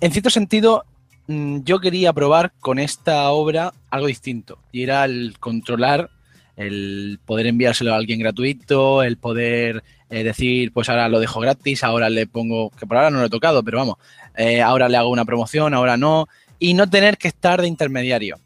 en 0.00 0.12
cierto 0.12 0.30
sentido, 0.30 0.84
mm, 1.26 1.62
yo 1.64 1.80
quería 1.80 2.12
probar 2.12 2.52
con 2.60 2.78
esta 2.78 3.30
obra 3.30 3.72
algo 3.90 4.06
distinto 4.06 4.58
y 4.70 4.84
era 4.84 5.04
el 5.04 5.36
controlar 5.40 6.10
el 6.56 7.20
poder 7.24 7.46
enviárselo 7.46 7.92
a 7.92 7.96
alguien 7.96 8.18
gratuito, 8.18 9.02
el 9.02 9.18
poder 9.18 9.84
eh, 10.08 10.24
decir, 10.24 10.72
pues 10.72 10.88
ahora 10.88 11.08
lo 11.08 11.20
dejo 11.20 11.40
gratis, 11.40 11.84
ahora 11.84 12.08
le 12.08 12.26
pongo, 12.26 12.70
que 12.70 12.86
por 12.86 12.96
ahora 12.96 13.10
no 13.10 13.20
lo 13.20 13.26
he 13.26 13.30
tocado, 13.30 13.62
pero 13.62 13.78
vamos, 13.78 13.96
eh, 14.36 14.62
ahora 14.62 14.88
le 14.88 14.96
hago 14.96 15.10
una 15.10 15.24
promoción, 15.24 15.74
ahora 15.74 15.96
no, 15.96 16.28
y 16.58 16.74
no 16.74 16.88
tener 16.88 17.18
que 17.18 17.28
estar 17.28 17.60
de 17.60 17.68
intermediario. 17.68 18.38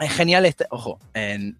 Es 0.00 0.12
genial 0.12 0.46
este, 0.46 0.66
ojo, 0.70 0.98
en, 1.12 1.56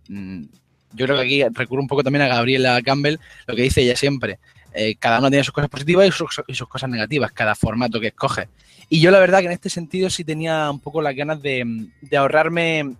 yo 0.92 1.06
creo 1.06 1.16
que 1.16 1.22
aquí 1.22 1.44
recurro 1.52 1.82
un 1.82 1.88
poco 1.88 2.04
también 2.04 2.22
a 2.22 2.28
Gabriela 2.28 2.80
Campbell, 2.82 3.18
lo 3.46 3.56
que 3.56 3.62
dice 3.62 3.82
ella 3.82 3.96
siempre, 3.96 4.38
eh, 4.72 4.94
cada 4.96 5.18
uno 5.18 5.30
tiene 5.30 5.44
sus 5.44 5.54
cosas 5.54 5.70
positivas 5.70 6.06
y 6.06 6.12
sus, 6.12 6.68
cosas 6.68 6.90
negativas, 6.90 7.32
cada 7.32 7.54
formato 7.54 8.00
que 8.00 8.08
escoge. 8.08 8.48
Y 8.88 9.00
yo 9.00 9.10
la 9.10 9.18
verdad 9.18 9.40
que 9.40 9.46
en 9.46 9.52
este 9.52 9.70
sentido 9.70 10.10
sí 10.10 10.24
tenía 10.24 10.70
un 10.70 10.78
poco 10.78 11.02
las 11.02 11.16
ganas 11.16 11.40
de 11.42 11.88
ahorrarme 12.16 12.94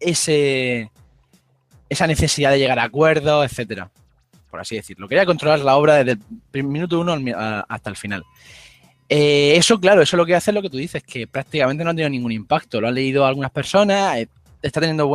ese, 0.00 0.90
esa 1.88 2.06
necesidad 2.06 2.50
de 2.50 2.58
llegar 2.58 2.78
a 2.78 2.84
acuerdos, 2.84 3.44
etcétera, 3.50 3.90
por 4.50 4.60
así 4.60 4.76
decirlo. 4.76 5.08
Quería 5.08 5.26
controlar 5.26 5.60
la 5.60 5.76
obra 5.76 6.02
desde 6.02 6.20
el 6.52 6.64
minuto 6.64 7.00
uno 7.00 7.16
hasta 7.68 7.90
el 7.90 7.96
final. 7.96 8.24
Eh, 9.08 9.54
eso, 9.56 9.78
claro, 9.78 10.02
eso 10.02 10.16
lo 10.16 10.24
que 10.24 10.34
hace 10.34 10.50
es 10.50 10.54
lo 10.54 10.62
que 10.62 10.70
tú 10.70 10.78
dices, 10.78 11.02
que 11.02 11.26
prácticamente 11.26 11.84
no 11.84 11.90
ha 11.90 11.94
tenido 11.94 12.08
ningún 12.08 12.32
impacto. 12.32 12.80
Lo 12.80 12.88
han 12.88 12.94
leído 12.94 13.26
algunas 13.26 13.50
personas, 13.50 14.16
eh, 14.16 14.28
está 14.62 14.80
teniendo 14.80 15.10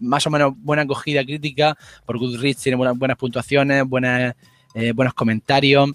más 0.00 0.26
o 0.26 0.30
menos 0.30 0.52
buena 0.56 0.82
acogida 0.82 1.24
crítica, 1.24 1.76
por 2.04 2.18
Goodreads 2.18 2.62
tiene 2.62 2.76
buenas, 2.76 3.16
puntuaciones, 3.16 3.84
eh, 4.74 4.92
buenos 4.92 5.14
comentarios. 5.14 5.90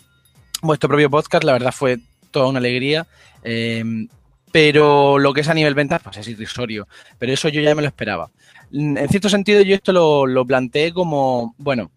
Vuestro 0.61 0.87
propio 0.87 1.09
podcast, 1.09 1.43
la 1.43 1.53
verdad, 1.53 1.73
fue 1.73 1.99
toda 2.31 2.47
una 2.47 2.59
alegría. 2.59 3.05
Pero 4.53 5.17
lo 5.17 5.33
que 5.33 5.41
es 5.41 5.49
a 5.49 5.55
nivel 5.55 5.73
ventas, 5.73 6.03
pues 6.03 6.15
es 6.17 6.27
irrisorio. 6.27 6.87
Pero 7.17 7.33
eso 7.33 7.49
yo 7.49 7.59
ya 7.59 7.73
me 7.73 7.81
lo 7.81 7.87
esperaba. 7.87 8.29
Mm, 8.71 8.97
en 8.97 9.09
cierto 9.09 9.27
sentido, 9.27 9.63
yo 9.63 9.73
esto 9.73 9.91
lo, 9.91 10.27
lo 10.27 10.45
planteé 10.45 10.93
como, 10.93 11.55
bueno, 11.57 11.89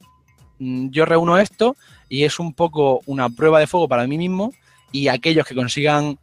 mm, 0.59 0.89
yo 0.89 1.05
reúno 1.05 1.37
esto 1.37 1.77
y 2.09 2.25
es 2.25 2.41
un 2.41 2.55
poco 2.55 3.03
una 3.05 3.29
prueba 3.29 3.61
de 3.61 3.67
fuego 3.67 3.89
para 3.89 4.07
mí 4.07 4.17
mismo 4.17 4.55
y 4.91 5.09
aquellos 5.09 5.47
que 5.47 5.55
consigan 5.55 6.19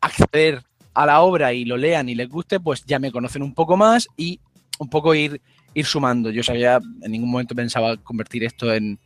acceder 0.00 0.64
a 0.92 1.06
la 1.06 1.20
obra 1.20 1.52
y 1.52 1.64
lo 1.64 1.76
lean 1.76 2.08
y 2.08 2.16
les 2.16 2.28
guste, 2.28 2.58
pues 2.58 2.84
ya 2.84 2.98
me 2.98 3.12
conocen 3.12 3.42
un 3.42 3.54
poco 3.54 3.76
más 3.76 4.08
y 4.16 4.40
un 4.80 4.88
poco 4.88 5.14
ir, 5.14 5.40
ir 5.72 5.86
sumando. 5.86 6.30
Yo 6.30 6.42
sabía, 6.42 6.80
en 7.02 7.12
ningún 7.12 7.30
momento 7.30 7.54
pensaba 7.54 7.96
convertir 7.96 8.42
esto 8.42 8.74
en 8.74 8.98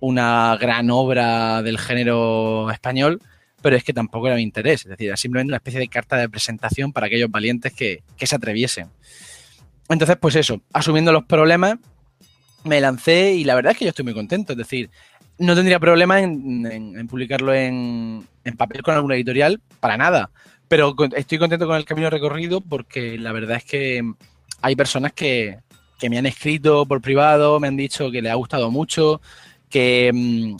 una 0.00 0.56
gran 0.60 0.90
obra 0.90 1.62
del 1.62 1.78
género 1.78 2.68
español, 2.72 3.22
pero 3.66 3.74
es 3.74 3.82
que 3.82 3.92
tampoco 3.92 4.28
era 4.28 4.36
mi 4.36 4.42
interés. 4.42 4.82
Es 4.82 4.90
decir, 4.90 5.08
era 5.08 5.16
simplemente 5.16 5.50
una 5.50 5.56
especie 5.56 5.80
de 5.80 5.88
carta 5.88 6.16
de 6.16 6.28
presentación 6.28 6.92
para 6.92 7.08
aquellos 7.08 7.28
valientes 7.28 7.72
que, 7.72 8.04
que 8.16 8.24
se 8.24 8.36
atreviesen. 8.36 8.86
Entonces, 9.88 10.16
pues 10.20 10.36
eso, 10.36 10.60
asumiendo 10.72 11.10
los 11.10 11.24
problemas, 11.24 11.76
me 12.62 12.80
lancé 12.80 13.34
y 13.34 13.42
la 13.42 13.56
verdad 13.56 13.72
es 13.72 13.78
que 13.78 13.84
yo 13.86 13.88
estoy 13.88 14.04
muy 14.04 14.14
contento. 14.14 14.52
Es 14.52 14.58
decir, 14.58 14.88
no 15.38 15.56
tendría 15.56 15.80
problema 15.80 16.20
en, 16.20 16.64
en, 16.64 17.08
publicarlo 17.08 17.52
en, 17.52 18.24
en, 18.44 18.56
papel 18.56 18.84
con 18.84 18.94
alguna 18.94 19.16
editorial, 19.16 19.60
para 19.80 19.96
nada. 19.96 20.30
Pero 20.68 20.94
estoy 21.16 21.38
contento 21.38 21.66
con 21.66 21.74
el 21.74 21.84
camino 21.84 22.08
recorrido 22.08 22.60
porque 22.60 23.18
la 23.18 23.32
verdad 23.32 23.56
es 23.56 23.64
que 23.64 24.00
hay 24.62 24.76
personas 24.76 25.12
que, 25.12 25.58
que 25.98 26.08
me 26.08 26.18
han 26.18 26.26
escrito 26.26 26.86
por 26.86 27.00
privado, 27.00 27.58
me 27.58 27.66
han 27.66 27.76
dicho 27.76 28.12
que 28.12 28.22
les 28.22 28.30
ha 28.30 28.36
gustado 28.36 28.70
mucho, 28.70 29.20
que, 29.68 30.12
mm, 30.14 30.54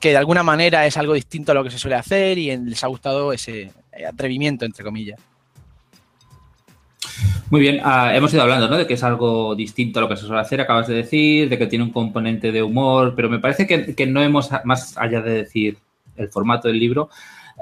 que 0.00 0.10
de 0.10 0.16
alguna 0.16 0.42
manera 0.42 0.86
es 0.86 0.96
algo 0.96 1.14
distinto 1.14 1.52
a 1.52 1.54
lo 1.54 1.64
que 1.64 1.70
se 1.70 1.78
suele 1.78 1.96
hacer 1.96 2.38
y 2.38 2.56
les 2.56 2.82
ha 2.84 2.86
gustado 2.86 3.32
ese 3.32 3.72
atrevimiento, 4.06 4.64
entre 4.64 4.84
comillas. 4.84 5.20
Muy 7.50 7.60
bien, 7.60 7.80
uh, 7.84 8.10
hemos 8.12 8.32
ido 8.34 8.42
hablando 8.42 8.68
¿no? 8.68 8.76
de 8.76 8.86
que 8.86 8.94
es 8.94 9.02
algo 9.02 9.54
distinto 9.54 9.98
a 9.98 10.02
lo 10.02 10.08
que 10.08 10.16
se 10.16 10.26
suele 10.26 10.42
hacer, 10.42 10.60
acabas 10.60 10.86
de 10.86 10.94
decir, 10.94 11.48
de 11.48 11.58
que 11.58 11.66
tiene 11.66 11.84
un 11.84 11.90
componente 11.90 12.52
de 12.52 12.62
humor, 12.62 13.14
pero 13.16 13.30
me 13.30 13.38
parece 13.38 13.66
que 13.66 14.06
no 14.06 14.22
hemos, 14.22 14.50
más 14.64 14.96
allá 14.98 15.22
de 15.22 15.32
decir 15.32 15.78
el 16.16 16.28
formato 16.28 16.68
del 16.68 16.78
libro, 16.78 17.08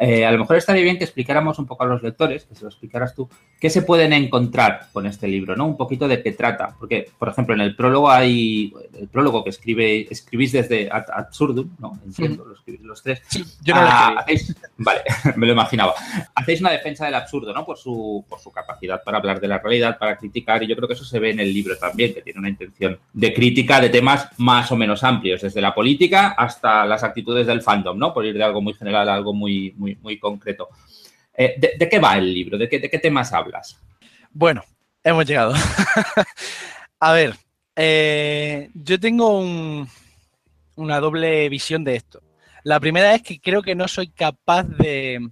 eh, 0.01 0.25
a 0.25 0.33
lo 0.33 0.39
mejor 0.39 0.57
estaría 0.57 0.83
bien 0.83 0.99
que 0.99 1.05
explicáramos 1.05 1.59
un 1.59 1.67
poco 1.67 1.85
a 1.85 1.87
los 1.87 2.03
lectores, 2.03 2.45
que 2.45 2.55
se 2.55 2.63
lo 2.63 2.69
explicaras 2.69 3.15
tú, 3.15 3.29
qué 3.61 3.71
se 3.71 3.83
pueden 3.83 4.13
encontrar 4.13 4.89
con 4.93 5.07
este 5.07 5.29
libro, 5.29 5.57
¿no? 5.57 5.67
Un 5.67 5.77
poquito 5.77 6.07
de 6.09 6.23
qué 6.23 6.33
trata. 6.33 6.75
Porque, 6.79 7.11
por 7.19 7.29
ejemplo, 7.29 7.55
en 7.55 7.61
el 7.61 7.75
prólogo 7.75 8.11
hay 8.11 8.73
el 8.99 9.09
prólogo 9.09 9.45
que 9.45 9.51
escribe, 9.51 10.07
escribís 10.11 10.53
desde 10.53 10.89
Ad 10.91 11.07
Absurdum, 11.13 11.71
¿no? 11.79 11.99
Entiendo, 12.05 12.45
lo 12.45 12.55
escribís 12.55 12.83
los 12.83 13.03
tres. 13.03 13.23
Sí, 13.29 13.45
yo 13.63 13.75
no 13.75 13.81
ah, 13.83 14.13
lo 14.15 14.21
hacéis, 14.21 14.55
Vale, 14.79 15.01
me 15.37 15.47
lo 15.47 15.53
imaginaba. 15.53 15.95
Hacéis 16.35 16.61
una 16.61 16.71
defensa 16.71 17.07
del 17.07 17.15
absurdo, 17.15 17.53
¿no? 17.53 17.65
Por 17.65 17.79
su, 17.79 18.25
por 18.29 18.39
su 18.39 18.51
capacidad 18.51 19.03
para 19.03 19.19
hablar 19.19 19.41
de 19.41 19.49
la 19.49 19.59
realidad, 19.59 19.99
para 19.99 20.17
criticar, 20.17 20.63
y 20.63 20.67
yo 20.67 20.77
creo 20.77 20.89
que 20.89 20.95
eso 20.95 21.05
se 21.05 21.19
ve 21.19 21.31
en 21.31 21.41
el 21.41 21.53
libro 21.53 21.77
también, 21.79 22.13
que 22.13 22.23
tiene 22.23 22.41
una 22.41 22.49
intención 22.49 22.99
de 23.13 23.33
crítica 23.33 23.81
de 23.81 23.89
temas 23.89 24.29
más 24.39 24.71
o 24.73 24.77
menos 24.77 25.03
amplios, 25.05 25.41
desde 25.41 25.61
la 25.61 25.75
política 25.75 26.35
hasta 26.37 26.85
las 26.85 27.03
actitudes 27.03 27.47
del 27.47 27.63
fandom, 27.63 27.99
¿no? 27.99 28.13
Por 28.13 28.27
ir 28.27 28.37
de 28.37 28.45
algo 28.45 28.61
muy 28.61 28.75
general 28.75 29.09
a 29.09 29.15
algo 29.15 29.33
muy, 29.33 29.75
muy, 29.77 29.86
muy 29.95 30.19
concreto. 30.19 30.69
Eh, 31.35 31.55
de, 31.79 31.89
qué 31.89 31.99
va 31.99 32.17
el 32.17 32.33
libro? 32.33 32.59
¿De 32.59 32.69
qué, 32.69 32.79
¿De 32.79 32.91
qué 32.91 32.99
temas 32.99 33.33
hablas? 33.33 33.79
Bueno, 34.33 34.65
hemos 35.05 35.27
llegado. 35.27 35.55
a 37.01 37.13
ver, 37.13 37.37
eh, 37.77 38.71
yo 38.75 38.99
tengo 38.99 39.39
un, 39.39 39.89
una 40.77 41.01
doble 41.01 41.49
visión 41.49 41.85
de 41.85 41.97
esto. 41.97 42.23
La 42.65 42.81
primera 42.81 43.15
es 43.15 43.23
que 43.23 43.41
creo 43.41 43.63
que 43.63 43.75
no 43.75 43.87
soy 43.87 44.09
capaz 44.09 44.65
de... 44.65 45.31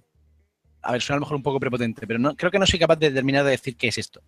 A 0.83 0.93
ver, 0.93 1.03
suena 1.03 1.17
a 1.17 1.21
lo 1.21 1.27
mejor 1.27 1.37
un 1.37 1.43
poco 1.43 1.59
prepotente, 1.59 2.07
pero 2.07 2.19
no, 2.19 2.37
creo 2.37 2.51
que 2.51 2.59
no 2.59 2.67
soy 2.67 2.79
capaz 2.79 2.97
de 2.97 3.11
terminar 3.11 3.45
de 3.45 3.53
decir 3.53 3.77
qué 3.77 3.89
es 3.89 3.99
esto. 3.99 4.21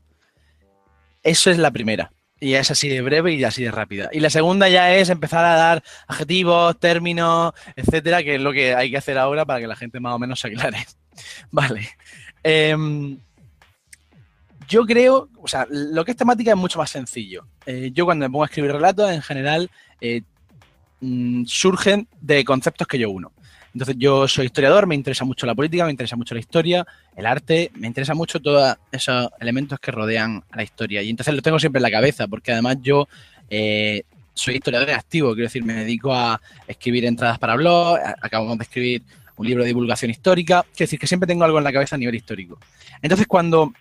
Eso 1.23 1.51
es 1.51 1.59
la 1.59 1.71
primera. 1.71 2.11
Y 2.39 2.55
es 2.55 2.71
así 2.71 2.89
de 2.89 3.01
breve 3.01 3.35
y 3.35 3.45
así 3.45 3.65
de 3.65 3.71
rápida. 3.71 4.11
Y 4.13 4.21
la 4.21 4.31
segunda 4.31 4.69
ya 4.69 4.95
es 4.95 5.09
empezar 5.09 5.45
a 5.45 5.57
dar 5.57 5.83
adjetivos, 6.07 6.79
términos, 6.79 7.55
etcétera, 7.77 8.23
que 8.23 8.35
es 8.35 8.41
lo 8.41 8.53
que 8.53 8.75
hay 8.75 8.91
que 8.91 8.99
hacer 8.99 9.17
ahora 9.17 9.47
para 9.47 9.61
que 9.61 9.67
la 9.67 9.77
gente 9.77 10.01
más 10.01 10.15
o 10.15 10.19
menos 10.19 10.41
se 10.41 10.49
aclare. 10.49 10.87
Vale. 11.51 11.89
Eh, 12.45 12.77
yo 14.69 14.85
creo, 14.85 15.29
o 15.37 15.49
sea, 15.49 15.67
lo 15.71 16.05
que 16.05 16.11
es 16.13 16.17
temática 16.17 16.51
es 16.51 16.57
mucho 16.57 16.79
más 16.79 16.91
sencillo. 16.91 17.47
Eh, 17.67 17.91
yo 17.93 18.05
cuando 18.05 18.27
me 18.27 18.31
pongo 18.31 18.45
a 18.45 18.47
escribir 18.47 18.73
relatos, 18.73 19.11
en 19.11 19.23
general, 19.23 19.71
eh, 20.01 20.23
mmm, 21.01 21.45
surgen 21.45 22.09
de 22.21 22.45
conceptos 22.45 22.87
que 22.87 22.99
yo 22.99 23.11
uno. 23.11 23.33
Entonces, 23.77 23.97
yo 23.99 24.27
soy 24.27 24.47
historiador, 24.47 24.87
me 24.87 24.95
interesa 24.95 25.27
mucho 25.27 25.45
la 25.45 25.55
política, 25.55 25.85
me 25.85 25.91
interesa 25.91 26.17
mucho 26.17 26.33
la 26.35 26.41
historia, 26.41 26.87
el 27.15 27.27
arte, 27.27 27.71
me 27.75 27.87
interesa 27.87 28.15
mucho 28.15 28.41
todos 28.41 28.75
esos 28.91 29.29
elementos 29.39 29.79
que 29.79 29.91
rodean 29.91 30.43
a 30.51 30.57
la 30.57 30.63
historia. 30.63 31.03
Y 31.03 31.11
entonces 31.11 31.35
lo 31.35 31.43
tengo 31.43 31.59
siempre 31.59 31.81
en 31.81 31.83
la 31.83 31.91
cabeza, 31.91 32.27
porque 32.27 32.53
además 32.53 32.79
yo 32.81 33.07
eh, 33.51 34.05
soy 34.33 34.55
historiador 34.55 34.89
activo, 34.93 35.35
quiero 35.35 35.49
decir, 35.49 35.63
me 35.63 35.75
dedico 35.75 36.15
a 36.15 36.41
escribir 36.67 37.05
entradas 37.05 37.39
para 37.39 37.55
blog, 37.55 37.99
acabamos 38.23 38.57
de 38.57 38.65
escribir 38.65 39.03
un 39.37 39.47
libro 39.47 39.63
de 39.63 39.69
divulgación 39.69 40.11
histórica, 40.11 40.63
quiero 40.63 40.87
decir 40.87 40.99
que 40.99 41.07
siempre 41.07 41.27
tengo 41.27 41.45
algo 41.45 41.59
en 41.59 41.65
la 41.65 41.73
cabeza 41.75 41.97
a 41.97 41.99
nivel 41.99 42.15
histórico. 42.15 42.59
Entonces, 43.03 43.27
cuando 43.27 43.75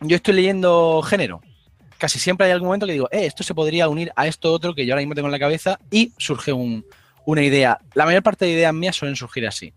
yo 0.00 0.16
estoy 0.16 0.34
leyendo 0.34 1.00
género, 1.02 1.42
casi 1.96 2.18
siempre 2.18 2.46
hay 2.48 2.52
algún 2.54 2.66
momento 2.66 2.86
que 2.86 2.94
digo, 2.94 3.08
eh, 3.12 3.26
esto 3.26 3.44
se 3.44 3.54
podría 3.54 3.88
unir 3.88 4.10
a 4.16 4.26
esto 4.26 4.52
otro 4.52 4.74
que 4.74 4.84
yo 4.84 4.94
ahora 4.94 5.02
mismo 5.02 5.14
tengo 5.14 5.28
en 5.28 5.32
la 5.32 5.38
cabeza 5.38 5.78
y 5.92 6.10
surge 6.18 6.52
un, 6.52 6.84
una 7.26 7.42
idea. 7.42 7.78
La 7.92 8.06
mayor 8.06 8.22
parte 8.22 8.46
de 8.46 8.52
ideas 8.52 8.72
mías 8.72 8.96
suelen 8.96 9.16
surgir 9.16 9.46
así. 9.46 9.74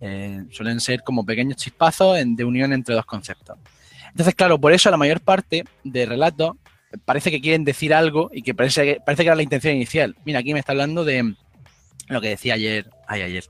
Eh, 0.00 0.44
suelen 0.50 0.80
ser 0.80 1.02
como 1.02 1.26
pequeños 1.26 1.56
chispazos 1.56 2.18
en, 2.18 2.36
de 2.36 2.44
unión 2.44 2.72
entre 2.72 2.94
dos 2.94 3.04
conceptos. 3.04 3.58
Entonces, 4.10 4.34
claro, 4.34 4.60
por 4.60 4.72
eso 4.72 4.90
la 4.90 4.96
mayor 4.96 5.20
parte 5.20 5.64
de 5.82 6.06
relatos 6.06 6.56
parece 7.04 7.30
que 7.30 7.40
quieren 7.40 7.64
decir 7.64 7.94
algo 7.94 8.30
y 8.32 8.42
que 8.42 8.54
parece, 8.54 9.00
parece 9.04 9.22
que 9.22 9.28
era 9.28 9.36
la 9.36 9.42
intención 9.42 9.74
inicial. 9.74 10.16
Mira, 10.24 10.40
aquí 10.40 10.52
me 10.52 10.60
está 10.60 10.72
hablando 10.72 11.04
de 11.04 11.34
lo 12.08 12.20
que 12.20 12.28
decía 12.28 12.54
ayer, 12.54 12.90
ay, 13.06 13.22
ayer, 13.22 13.44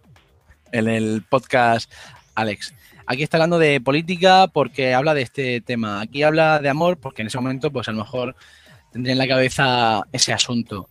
en 0.73 0.89
el 0.89 1.23
podcast 1.29 1.93
Alex. 2.35 2.75
Aquí 3.07 3.23
está 3.25 3.39
hablando 3.39 3.59
de 3.59 3.81
política 3.81 4.47
porque 4.47 4.95
habla 4.95 5.15
de 5.15 5.23
este 5.23 5.61
tema. 5.61 6.01
Aquí 6.01 6.23
habla 6.23 6.61
de 6.61 6.69
amor 6.69 6.99
porque 6.99 7.23
en 7.23 7.29
ese 7.29 7.39
momento, 7.39 7.73
pues 7.73 7.89
a 7.89 7.93
lo 7.93 7.99
mejor 7.99 8.37
tendría 8.93 9.13
en 9.13 9.19
la 9.19 9.27
cabeza 9.29 10.03
ese 10.13 10.33
asunto. 10.33 10.89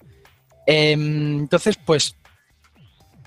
Eh, 0.65 0.91
entonces, 0.91 1.77
pues, 1.77 2.15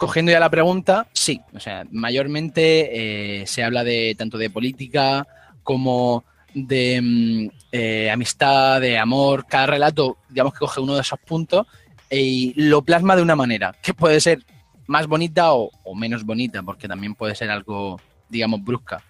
cogiendo 0.03 0.33
ya 0.33 0.41
la 0.41 0.51
pregunta, 0.51 1.07
sí. 1.13 1.41
O 1.55 1.61
sea, 1.61 1.87
mayormente 1.93 3.43
eh, 3.43 3.47
se 3.47 3.63
habla 3.63 3.85
de 3.85 4.17
tanto 4.19 4.37
de 4.37 4.51
política 4.51 5.29
como 5.63 6.25
de 6.55 7.49
eh, 7.71 8.11
amistad, 8.11 8.81
de 8.81 8.99
amor. 8.99 9.47
Cada 9.47 9.67
relato, 9.67 10.19
digamos 10.29 10.55
que 10.55 10.59
coge 10.59 10.81
uno 10.81 10.97
de 10.97 11.03
esos 11.03 11.21
puntos 11.21 11.69
y 12.11 12.53
lo 12.57 12.83
plasma 12.83 13.15
de 13.15 13.23
una 13.23 13.37
manera 13.37 13.77
que 13.81 13.95
puede 13.95 14.21
ser 14.21 14.45
más 14.89 15.07
bonita 15.07 15.53
o, 15.53 15.71
menos 15.95 16.25
bonita, 16.25 16.65
porque 16.65 16.89
también 16.89 17.15
puede 17.15 17.37
ser 17.37 17.51
algo 17.53 18.01
digamos, 18.29 18.65
brusca. 18.65 19.05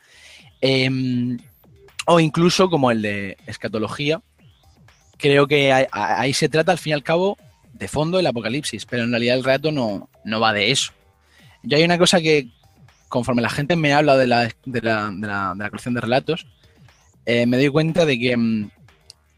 Eh, 0.60 1.38
o 2.04 2.20
incluso 2.20 2.68
como 2.68 2.90
el 2.90 3.00
de 3.00 3.38
escatología. 3.46 4.20
Creo 5.16 5.46
que 5.46 5.72
ahí, 5.72 5.86
ahí, 5.90 6.34
se 6.34 6.50
trata, 6.50 6.72
al 6.72 6.78
fin 6.78 6.90
y 6.90 6.94
al 6.94 7.02
cabo, 7.02 7.38
de 7.72 7.88
fondo 7.88 8.18
el 8.18 8.26
apocalipsis, 8.26 8.84
pero 8.84 9.04
en 9.04 9.10
realidad 9.10 9.36
el 9.36 9.44
relato 9.44 9.72
no, 9.72 10.10
no 10.24 10.40
va 10.40 10.52
de 10.52 10.70
eso. 10.70 10.92
Yo 11.62 11.76
hay 11.76 11.84
una 11.84 11.98
cosa 11.98 12.20
que, 12.20 12.48
conforme 13.08 13.42
la 13.42 13.50
gente 13.50 13.76
me 13.76 13.92
habla 13.92 14.16
de 14.16 14.26
la, 14.26 14.50
de 14.64 14.80
la, 14.80 15.10
de 15.10 15.26
la, 15.26 15.68
colección 15.70 15.94
de 15.94 16.00
relatos, 16.00 16.46
eh, 17.26 17.46
me 17.46 17.56
doy 17.56 17.68
cuenta 17.68 18.04
de 18.04 18.18
que 18.18 18.36
mm, 18.36 18.70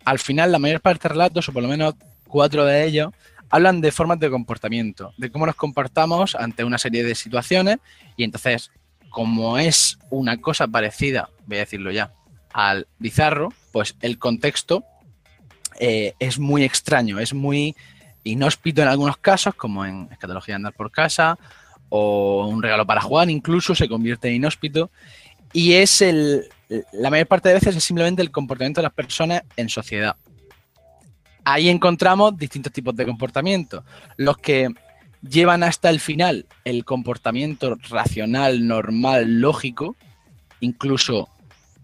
al 0.04 0.18
final 0.18 0.52
la 0.52 0.58
mayor 0.58 0.80
parte 0.80 1.08
de 1.08 1.12
relatos, 1.14 1.48
o 1.48 1.52
por 1.52 1.62
lo 1.62 1.68
menos 1.68 1.94
cuatro 2.26 2.64
de 2.64 2.84
ellos, 2.84 3.12
hablan 3.50 3.80
de 3.80 3.92
formas 3.92 4.18
de 4.18 4.30
comportamiento, 4.30 5.12
de 5.16 5.30
cómo 5.30 5.46
nos 5.46 5.54
comportamos 5.54 6.34
ante 6.34 6.64
una 6.64 6.78
serie 6.78 7.04
de 7.04 7.14
situaciones 7.14 7.78
y 8.16 8.24
entonces 8.24 8.70
como 9.10 9.58
es 9.58 9.96
una 10.10 10.40
cosa 10.40 10.66
parecida, 10.66 11.30
voy 11.46 11.58
a 11.58 11.60
decirlo 11.60 11.92
ya, 11.92 12.12
al 12.52 12.88
bizarro, 12.98 13.52
pues 13.70 13.94
el 14.00 14.18
contexto 14.18 14.84
eh, 15.78 16.14
es 16.18 16.40
muy 16.40 16.64
extraño, 16.64 17.20
es 17.20 17.32
muy 17.32 17.76
inhóspito 18.24 18.82
en 18.82 18.88
algunos 18.88 19.18
casos, 19.18 19.54
como 19.54 19.84
en 19.84 20.08
Escatología 20.10 20.56
Andar 20.56 20.72
por 20.72 20.90
Casa, 20.90 21.38
o 21.90 22.46
Un 22.48 22.62
regalo 22.62 22.86
para 22.86 23.00
Juan, 23.00 23.30
incluso 23.30 23.74
se 23.74 23.88
convierte 23.88 24.28
en 24.28 24.36
inhóspito, 24.36 24.90
y 25.52 25.74
es 25.74 26.02
el, 26.02 26.48
la 26.92 27.10
mayor 27.10 27.28
parte 27.28 27.48
de 27.48 27.54
veces 27.54 27.76
es 27.76 27.84
simplemente 27.84 28.22
el 28.22 28.30
comportamiento 28.30 28.80
de 28.80 28.84
las 28.84 28.92
personas 28.92 29.42
en 29.56 29.68
sociedad. 29.68 30.16
Ahí 31.44 31.68
encontramos 31.68 32.36
distintos 32.36 32.72
tipos 32.72 32.96
de 32.96 33.04
comportamiento. 33.04 33.84
Los 34.16 34.38
que 34.38 34.68
llevan 35.22 35.62
hasta 35.62 35.90
el 35.90 36.00
final 36.00 36.46
el 36.64 36.84
comportamiento 36.84 37.76
racional, 37.90 38.66
normal, 38.66 39.40
lógico, 39.40 39.96
incluso 40.60 41.28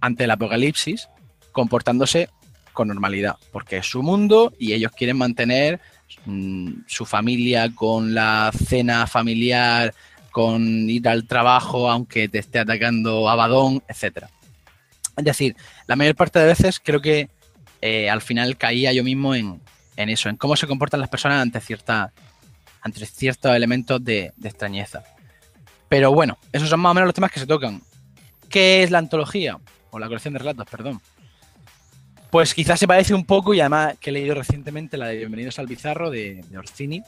ante 0.00 0.24
el 0.24 0.30
apocalipsis, 0.30 1.08
comportándose 1.52 2.30
con 2.72 2.88
normalidad, 2.88 3.36
porque 3.52 3.78
es 3.78 3.86
su 3.86 4.02
mundo 4.02 4.52
y 4.58 4.72
ellos 4.72 4.92
quieren 4.92 5.18
mantener 5.18 5.80
su 6.86 7.06
familia 7.06 7.74
con 7.74 8.14
la 8.14 8.50
cena 8.52 9.06
familiar 9.06 9.94
con 10.30 10.88
ir 10.88 11.08
al 11.08 11.26
trabajo 11.26 11.90
aunque 11.90 12.28
te 12.28 12.38
esté 12.38 12.60
atacando 12.60 13.28
Abadón, 13.28 13.82
etcétera. 13.88 14.30
Es 15.16 15.24
decir, 15.24 15.56
la 15.86 15.96
mayor 15.96 16.14
parte 16.14 16.38
de 16.38 16.46
veces 16.46 16.80
creo 16.80 17.00
que 17.00 17.28
eh, 17.80 18.08
al 18.08 18.22
final 18.22 18.56
caía 18.56 18.92
yo 18.92 19.04
mismo 19.04 19.34
en, 19.34 19.60
eso, 19.96 20.28
en 20.28 20.36
cómo 20.36 20.56
se 20.56 20.66
comportan 20.66 21.00
las 21.00 21.08
personas 21.08 21.42
ante, 21.42 21.60
cierta, 21.60 22.12
ante 22.80 23.04
ciertos 23.06 23.54
elementos 23.54 24.02
de, 24.02 24.32
de 24.36 24.48
extrañeza. 24.48 25.02
Pero 25.88 26.12
bueno, 26.12 26.38
esos 26.52 26.68
son 26.68 26.80
más 26.80 26.92
o 26.92 26.94
menos 26.94 27.08
los 27.08 27.14
temas 27.14 27.32
que 27.32 27.40
se 27.40 27.46
tocan. 27.46 27.82
¿Qué 28.48 28.82
es 28.82 28.90
la 28.90 28.98
antología? 28.98 29.58
O 29.90 29.98
la 29.98 30.06
colección 30.06 30.34
de 30.34 30.38
relatos, 30.38 30.66
perdón. 30.70 31.00
Pues 32.30 32.54
quizás 32.54 32.78
se 32.78 32.86
parece 32.86 33.12
un 33.12 33.24
poco, 33.24 33.54
y 33.54 33.60
además 33.60 33.96
que 33.98 34.10
he 34.10 34.12
leído 34.12 34.36
recientemente 34.36 34.96
la 34.96 35.08
de 35.08 35.16
Bienvenidos 35.16 35.58
al 35.58 35.66
Bizarro 35.66 36.10
de, 36.10 36.44
de 36.48 36.58
Orsini. 36.58 37.02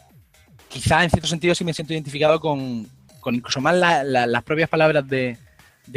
Quizá 0.69 1.05
en 1.05 1.11
cierto 1.11 1.29
sentido 1.29 1.55
sí 1.55 1.64
me 1.64 1.73
siento 1.73 1.93
identificado 1.93 2.41
con, 2.41 2.88
incluso 3.26 3.61
más 3.61 3.76
las 3.76 4.43
propias 4.43 4.69
palabras 4.69 5.07
de, 5.07 5.38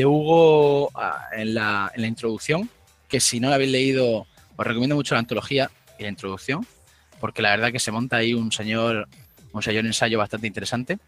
Hugo 0.06 0.92
ah, 0.94 1.28
en 1.36 1.56
la, 1.56 1.92
introducción, 1.98 2.70
que 3.10 3.20
si 3.20 3.40
no 3.40 3.50
la 3.50 3.56
habéis 3.56 3.72
leído, 3.72 4.28
os 4.56 4.68
recomiendo 4.68 4.96
mucho 4.96 5.16
la 5.16 5.20
antología 5.22 5.72
y 5.98 6.04
la 6.04 6.10
introducción, 6.10 6.68
porque 7.20 7.42
la 7.42 7.50
verdad 7.50 7.72
que 7.72 7.80
se 7.80 7.92
monta 7.92 8.18
ahí 8.18 8.36
un 8.36 8.52
señor, 8.52 9.08
un 9.54 9.64
señor 9.64 9.88
ensayo 9.88 10.20
bastante 10.20 10.46
interesante. 10.46 11.00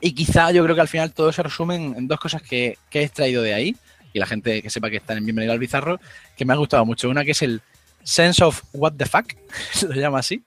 Y 0.00 0.12
quizá 0.12 0.50
yo 0.50 0.64
creo 0.64 0.74
que 0.74 0.80
al 0.80 0.88
final 0.88 1.12
todo 1.12 1.30
se 1.30 1.42
resume 1.42 1.76
en, 1.76 2.08
dos 2.08 2.18
cosas 2.18 2.40
que, 2.40 2.78
que 2.88 3.00
he 3.00 3.04
extraído 3.04 3.42
de 3.42 3.52
ahí 3.52 3.76
y 4.12 4.18
la 4.18 4.26
gente 4.26 4.62
que 4.62 4.70
sepa 4.70 4.90
que 4.90 4.96
están 4.96 5.18
en 5.18 5.24
Bienvenido 5.24 5.52
al 5.52 5.58
Bizarro, 5.58 6.00
que 6.36 6.44
me 6.44 6.52
ha 6.52 6.56
gustado 6.56 6.84
mucho. 6.84 7.08
Una 7.08 7.24
que 7.24 7.32
es 7.32 7.42
el 7.42 7.62
Sense 8.02 8.44
of 8.44 8.62
What 8.72 8.94
the 8.96 9.06
Fuck, 9.06 9.34
se 9.72 9.88
lo 9.88 9.94
llama 9.94 10.18
así. 10.18 10.42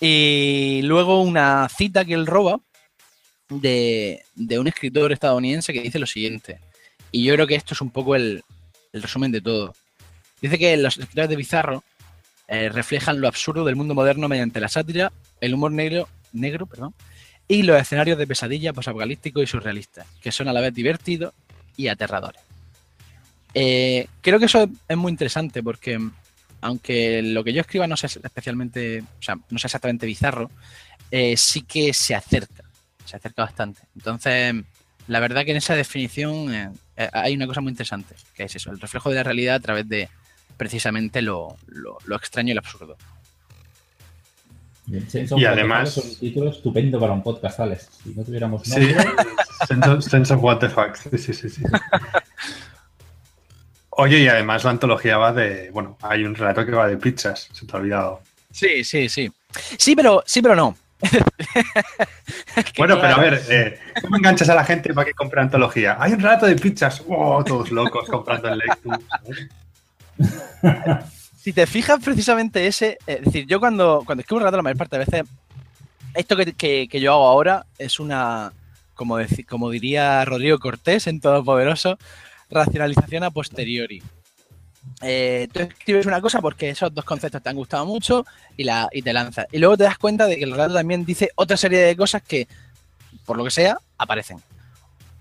Y 0.00 0.80
luego 0.82 1.22
una 1.22 1.68
cita 1.68 2.04
que 2.04 2.14
él 2.14 2.26
roba 2.26 2.60
de, 3.48 4.24
un 4.58 4.66
escritor 4.66 5.12
estadounidense 5.12 5.72
que 5.72 5.82
dice 5.82 5.98
lo 5.98 6.06
siguiente. 6.06 6.58
Y 7.10 7.24
yo 7.24 7.34
creo 7.34 7.46
que 7.46 7.54
esto 7.54 7.74
es 7.74 7.80
un 7.80 7.90
poco 7.90 8.16
el, 8.16 8.42
resumen 8.92 9.32
de 9.32 9.40
todo. 9.40 9.74
Dice 10.40 10.58
que 10.58 10.76
los 10.76 10.98
escritores 10.98 11.30
de 11.30 11.36
Bizarro 11.36 11.84
eh, 12.48 12.68
reflejan 12.68 13.20
lo 13.20 13.28
absurdo 13.28 13.64
del 13.64 13.76
mundo 13.76 13.94
moderno 13.94 14.28
mediante 14.28 14.60
la 14.60 14.68
sátira, 14.68 15.12
el 15.40 15.54
humor 15.54 15.72
negro, 15.72 16.08
negro 16.32 16.66
perdón, 16.66 16.94
y 17.46 17.62
los 17.62 17.80
escenarios 17.80 18.18
de 18.18 18.26
pesadilla 18.26 18.72
posapocalípticos 18.72 19.42
y 19.42 19.46
surrealistas, 19.46 20.06
que 20.20 20.32
son 20.32 20.48
a 20.48 20.52
la 20.52 20.60
vez 20.60 20.74
divertidos 20.74 21.32
y 21.76 21.88
aterradores. 21.88 22.42
Eh, 23.54 24.06
creo 24.20 24.38
que 24.38 24.46
eso 24.46 24.68
es 24.88 24.96
muy 24.96 25.10
interesante 25.10 25.62
porque 25.62 25.98
aunque 26.62 27.22
lo 27.22 27.42
que 27.44 27.52
yo 27.52 27.60
escriba 27.60 27.86
no 27.86 27.96
sea 27.96 28.08
especialmente, 28.08 29.00
o 29.00 29.22
sea, 29.22 29.34
no 29.50 29.58
sea 29.58 29.68
exactamente 29.68 30.06
bizarro, 30.06 30.50
eh, 31.10 31.36
sí 31.36 31.62
que 31.62 31.92
se 31.92 32.14
acerca, 32.14 32.64
se 33.04 33.16
acerca 33.16 33.42
bastante. 33.42 33.82
Entonces, 33.96 34.54
la 35.08 35.20
verdad 35.20 35.44
que 35.44 35.50
en 35.50 35.56
esa 35.56 35.74
definición 35.74 36.54
eh, 36.54 36.70
hay 37.12 37.34
una 37.34 37.48
cosa 37.48 37.60
muy 37.60 37.70
interesante, 37.70 38.14
que 38.34 38.44
es 38.44 38.56
eso, 38.56 38.70
el 38.70 38.80
reflejo 38.80 39.10
de 39.10 39.16
la 39.16 39.22
realidad 39.24 39.56
a 39.56 39.60
través 39.60 39.88
de 39.88 40.08
precisamente 40.56 41.20
lo, 41.20 41.56
extraño 42.08 42.52
y 42.52 42.54
lo 42.54 42.60
absurdo. 42.60 42.96
y 44.86 45.44
además 45.44 45.98
es 45.98 46.04
un 46.04 46.16
título 46.16 46.50
estupendo 46.50 47.00
para 47.00 47.12
un 47.12 47.24
podcast, 47.24 47.58
Alex. 47.58 47.88
Si 48.04 48.10
no 48.10 48.22
tuviéramos 48.22 48.66
nombre... 48.68 48.96
Sí, 49.68 50.08
sense 50.08 50.32
of 50.32 50.42
what 50.42 50.58
the 50.58 50.68
fuck. 50.68 50.94
Sí, 50.94 51.18
sí, 51.18 51.34
sí. 51.34 51.48
sí. 51.50 51.62
Oye, 53.94 54.20
y 54.20 54.28
además 54.28 54.64
la 54.64 54.70
antología 54.70 55.18
va 55.18 55.32
de. 55.32 55.70
Bueno, 55.70 55.98
hay 56.00 56.24
un 56.24 56.34
relato 56.34 56.64
que 56.64 56.72
va 56.72 56.88
de 56.88 56.96
pizzas, 56.96 57.48
se 57.52 57.66
te 57.66 57.76
ha 57.76 57.80
olvidado. 57.80 58.22
Sí, 58.50 58.84
sí, 58.84 59.08
sí. 59.08 59.30
Sí, 59.76 59.94
pero, 59.94 60.22
sí, 60.26 60.40
pero 60.40 60.56
no. 60.56 60.76
bueno, 62.78 62.98
pero 62.98 63.14
a 63.14 63.18
ver, 63.18 63.42
eh, 63.50 63.78
¿cómo 64.00 64.16
enganchas 64.16 64.48
a 64.48 64.54
la 64.54 64.64
gente 64.64 64.94
para 64.94 65.04
que 65.04 65.12
compre 65.12 65.42
antología? 65.42 65.96
Hay 66.00 66.12
un 66.12 66.20
relato 66.20 66.46
de 66.46 66.56
pizzas. 66.56 67.02
¡Oh! 67.06 67.44
Todos 67.44 67.70
locos 67.70 68.08
comprando 68.08 68.48
el 68.48 68.60
Lexus. 68.60 68.96
si 71.36 71.52
te 71.52 71.66
fijas 71.66 72.02
precisamente 72.02 72.66
ese. 72.66 72.96
Es 73.06 73.22
decir, 73.22 73.46
yo 73.46 73.60
cuando, 73.60 74.04
cuando 74.06 74.22
escribo 74.22 74.38
un 74.38 74.42
relato, 74.42 74.56
la 74.56 74.62
mayor 74.62 74.78
parte 74.78 74.98
de 74.98 75.04
veces. 75.04 75.24
Esto 76.14 76.36
que, 76.36 76.88
que, 76.88 77.00
yo 77.00 77.12
hago 77.12 77.28
ahora 77.28 77.66
es 77.78 78.00
una. 78.00 78.54
Como, 78.94 79.18
como 79.48 79.70
diría 79.70 80.24
Rodrigo 80.24 80.58
Cortés 80.58 81.06
en 81.06 81.20
Todopoderoso, 81.20 81.98
racionalización 82.52 83.24
a 83.24 83.30
posteriori. 83.30 84.02
Eh, 85.00 85.48
tú 85.52 85.60
escribes 85.60 86.06
una 86.06 86.20
cosa 86.20 86.40
porque 86.40 86.70
esos 86.70 86.92
dos 86.92 87.04
conceptos 87.04 87.42
te 87.42 87.48
han 87.48 87.56
gustado 87.56 87.86
mucho 87.86 88.24
y, 88.56 88.64
la, 88.64 88.88
y 88.92 89.02
te 89.02 89.12
lanzas. 89.12 89.46
Y 89.52 89.58
luego 89.58 89.76
te 89.76 89.84
das 89.84 89.98
cuenta 89.98 90.26
de 90.26 90.36
que 90.36 90.44
el 90.44 90.52
relato 90.52 90.74
también 90.74 91.04
dice 91.04 91.30
otra 91.36 91.56
serie 91.56 91.80
de 91.80 91.96
cosas 91.96 92.22
que, 92.22 92.48
por 93.24 93.36
lo 93.36 93.44
que 93.44 93.50
sea, 93.50 93.78
aparecen. 93.98 94.38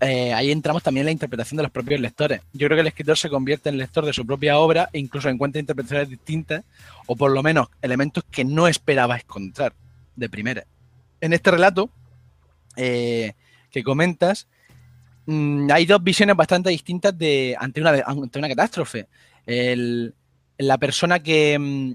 Eh, 0.04 0.34
ahí 0.34 0.52
entramos 0.52 0.82
también 0.82 1.04
en 1.04 1.06
la 1.06 1.12
interpretación 1.12 1.58
de 1.58 1.64
los 1.64 1.72
propios 1.72 2.00
lectores. 2.00 2.42
Yo 2.54 2.68
creo 2.68 2.76
que 2.76 2.82
el 2.82 2.88
escritor 2.88 3.18
se 3.18 3.30
convierte 3.30 3.70
en 3.70 3.78
lector 3.78 4.04
de 4.04 4.14
su 4.14 4.26
propia 4.26 4.58
obra 4.58 4.90
e 4.92 5.00
incluso 5.00 5.30
encuentra 5.30 5.60
interpretaciones 5.60 6.10
distintas 6.10 6.64
o 7.06 7.16
por 7.16 7.32
lo 7.32 7.44
menos 7.44 7.68
elementos 7.84 8.24
que 8.32 8.44
no 8.44 8.68
esperaba 8.68 9.18
encontrar 9.18 9.74
de 10.16 10.28
primera. 10.28 10.66
En 11.22 11.34
este 11.34 11.52
relato 11.52 11.92
eh, 12.78 13.34
que 13.70 13.84
comentas, 13.84 14.48
Mm, 15.26 15.70
hay 15.72 15.86
dos 15.86 16.04
visiones 16.04 16.36
bastante 16.36 16.70
distintas 16.70 17.18
de, 17.18 17.56
ante, 17.60 17.82
una, 17.82 17.92
ante 18.06 18.40
una 18.40 18.50
catástrofe. 18.50 19.08
la 20.58 20.78
persona 20.78 21.20
que 21.22 21.58
mm, 21.60 21.94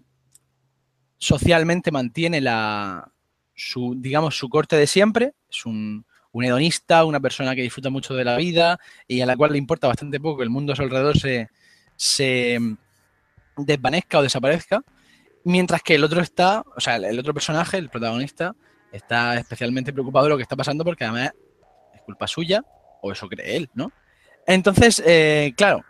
socialmente 1.18 1.90
mantiene 1.90 2.40
la, 2.40 3.12
su, 3.54 3.94
digamos, 3.96 4.36
su 4.36 4.48
corte 4.48 4.76
de 4.76 4.86
siempre, 4.86 5.34
es 5.50 5.66
un, 5.66 6.04
hedonista, 6.34 7.06
una 7.06 7.18
persona 7.18 7.54
que 7.54 7.62
disfruta 7.62 7.88
mucho 7.88 8.14
de 8.14 8.22
la 8.22 8.36
vida 8.36 8.78
y 9.08 9.22
a 9.22 9.26
la 9.26 9.38
cual 9.38 9.52
le 9.52 9.58
importa 9.58 9.88
bastante 9.88 10.20
poco 10.20 10.38
que 10.38 10.44
el 10.44 10.50
mundo 10.50 10.74
a 10.74 10.76
su 10.76 10.82
alrededor 10.82 11.18
se, 11.18 11.48
se 11.96 12.58
mm, 12.60 12.76
desvanezca 13.56 14.18
o 14.18 14.22
desaparezca, 14.22 14.82
mientras 15.44 15.82
que 15.82 15.94
el 15.94 16.04
otro 16.04 16.20
está, 16.20 16.62
o 16.76 16.80
sea, 16.80 16.96
el 16.96 17.18
otro 17.18 17.32
personaje, 17.32 17.78
el 17.78 17.88
protagonista, 17.88 18.54
está 18.92 19.38
especialmente 19.38 19.92
preocupado 19.94 20.26
de 20.26 20.30
lo 20.30 20.36
que 20.36 20.42
está 20.42 20.56
pasando 20.56 20.84
porque 20.84 21.04
además 21.04 21.32
es 21.94 22.02
culpa 22.02 22.26
suya 22.26 22.62
o 23.02 23.12
eso 23.12 23.28
cree 23.28 23.56
él, 23.56 23.70
¿no? 23.74 23.92
Entonces, 24.46 25.02
eh, 25.04 25.52
claro, 25.56 25.84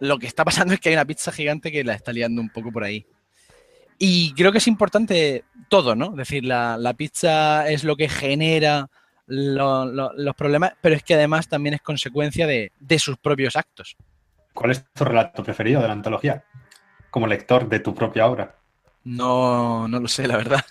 lo 0.00 0.18
que 0.18 0.26
está 0.26 0.44
pasando 0.44 0.74
es 0.74 0.80
que 0.80 0.90
hay 0.90 0.94
una 0.94 1.04
pizza 1.04 1.32
gigante 1.32 1.70
que 1.70 1.84
la 1.84 1.94
está 1.94 2.12
liando 2.12 2.40
un 2.40 2.50
poco 2.50 2.72
por 2.72 2.84
ahí. 2.84 3.06
Y 3.98 4.32
creo 4.34 4.52
que 4.52 4.58
es 4.58 4.68
importante 4.68 5.44
todo, 5.68 5.96
¿no? 5.96 6.10
Es 6.10 6.16
decir, 6.16 6.44
la, 6.44 6.94
pizza 6.96 7.68
es 7.68 7.82
lo 7.82 7.96
que 7.96 8.08
genera 8.08 8.88
los 9.26 10.36
problemas, 10.36 10.74
pero 10.80 10.94
es 10.94 11.02
que 11.02 11.14
además 11.14 11.48
también 11.48 11.74
es 11.74 11.82
consecuencia 11.82 12.46
de, 12.46 12.70
sus 12.98 13.18
propios 13.18 13.56
actos. 13.56 13.96
¿Cuál 14.54 14.70
es 14.70 14.84
tu 14.92 15.04
relato 15.04 15.42
preferido 15.42 15.82
de 15.82 15.88
la 15.88 15.94
antología? 15.94 16.44
Como 17.10 17.26
lector 17.26 17.68
de 17.68 17.80
tu 17.80 17.92
propia 17.92 18.26
obra. 18.26 18.56
No, 19.02 19.88
no 19.88 19.98
lo 19.98 20.08
sé, 20.08 20.28
la 20.28 20.36
verdad. 20.36 20.64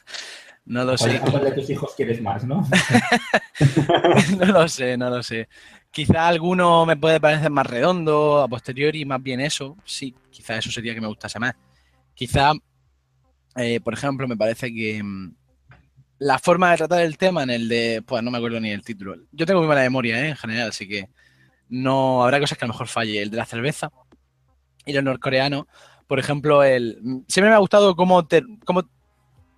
No 0.68 0.84
lo 0.84 0.98
sé. 0.98 1.22
¿Cuál 1.22 1.46
de 1.46 1.52
tus 1.54 1.70
hijos 1.70 1.94
quieres 1.96 2.22
más, 2.22 2.44
no? 2.44 2.68
no 4.38 4.46
lo 4.46 4.68
sé, 4.68 4.98
no 4.98 5.10
lo 5.10 5.24
sé. 5.24 5.48
Quizá 5.90 6.28
alguno 6.28 6.86
me 6.86 6.98
puede 6.98 7.22
parecer 7.22 7.50
más 7.50 7.66
redondo, 7.66 8.42
a 8.42 8.50
posteriori 8.50 9.06
más 9.06 9.24
bien 9.24 9.40
eso, 9.40 9.78
sí, 9.86 10.14
quizá 10.30 10.58
eso 10.58 10.70
sería 10.70 10.94
que 10.94 11.00
me 11.00 11.08
gustase 11.08 11.40
más. 11.40 11.56
Quizá, 12.14 12.52
eh, 13.56 13.80
por 13.80 13.94
ejemplo, 13.94 14.28
me 14.28 14.36
parece 14.36 14.74
que 14.74 15.02
mm, 15.02 15.34
la 16.20 16.38
forma 16.38 16.72
de 16.72 16.78
tratar 16.78 17.02
el 17.02 17.18
tema 17.18 17.44
en 17.44 17.52
el 17.52 17.70
de, 17.70 18.04
pues 18.06 18.22
no 18.22 18.30
me 18.30 18.38
acuerdo 18.38 18.60
ni 18.60 18.72
el 18.72 18.84
título. 18.84 19.16
Yo 19.32 19.46
tengo 19.46 19.62
muy 19.62 19.70
mala 19.70 19.84
memoria, 19.84 20.20
¿eh? 20.20 20.30
en 20.30 20.36
general, 20.36 20.70
así 20.70 20.86
que 20.86 21.08
no 21.70 22.26
habrá 22.26 22.42
cosas 22.42 22.58
que 22.58 22.66
a 22.66 22.68
lo 22.68 22.74
mejor 22.74 22.88
falle. 22.88 23.22
El 23.22 23.32
de 23.32 23.38
la 23.38 23.46
cerveza 23.46 23.90
y 24.86 24.92
los 24.92 25.04
norcoreanos, 25.04 25.66
por 26.08 26.20
ejemplo, 26.20 26.62
el 26.62 27.00
mm, 27.02 27.20
siempre 27.30 27.52
me 27.52 27.56
ha 27.56 27.60
gustado 27.60 27.96
cómo, 27.96 28.28
cómo 28.66 28.84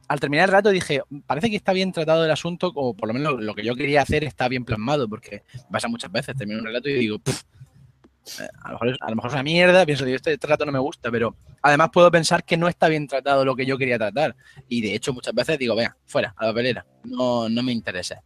al 0.10 0.20
terminar 0.20 0.50
el 0.50 0.54
rato 0.54 0.70
dije, 0.72 1.04
parece 1.28 1.52
que 1.52 1.56
está 1.56 1.72
bien 1.72 1.92
tratado 1.92 2.26
el 2.26 2.32
asunto, 2.32 2.72
o 2.74 2.96
por 2.96 3.08
lo 3.08 3.14
menos 3.14 3.42
lo 3.42 3.54
que 3.54 3.64
yo 3.64 3.76
quería 3.76 4.02
hacer 4.02 4.24
está 4.24 4.48
bien 4.48 4.66
plasmado, 4.66 5.08
porque 5.08 5.44
pasa 5.72 5.88
muchas 5.88 6.12
veces, 6.12 6.36
termino 6.36 6.60
un 6.60 6.66
relato 6.66 6.90
y 6.90 6.96
digo, 6.96 7.22
eh, 7.28 8.48
a, 8.64 8.70
lo 8.70 8.74
mejor, 8.74 8.98
a, 9.00 9.10
lo 9.12 9.16
mejor, 9.16 9.30
es 9.30 9.34
una 9.36 9.44
mierda, 9.44 9.86
pienso, 9.86 10.08
este 10.08 10.36
trato 10.40 10.66
no 10.66 10.72
me 10.72 10.80
gusta, 10.80 11.12
pero 11.12 11.36
además 11.62 11.92
puedo 11.94 12.10
pensar 12.10 12.44
que 12.44 12.58
no 12.58 12.68
está 12.68 12.88
bien 12.88 13.06
tratado 13.06 13.46
lo 13.46 13.56
que 13.56 13.68
yo 13.68 13.78
quería 13.78 14.00
tratar. 14.00 14.36
Y 14.68 14.82
de 14.82 14.96
hecho 14.96 15.14
muchas 15.14 15.36
veces 15.36 15.60
digo, 15.60 15.76
venga, 15.76 15.96
fuera, 16.08 16.34
a 16.38 16.48
la 16.48 16.54
pelera, 16.56 16.88
no, 17.04 17.48
no 17.48 17.62
me 17.62 17.72
interesa. 17.72 18.24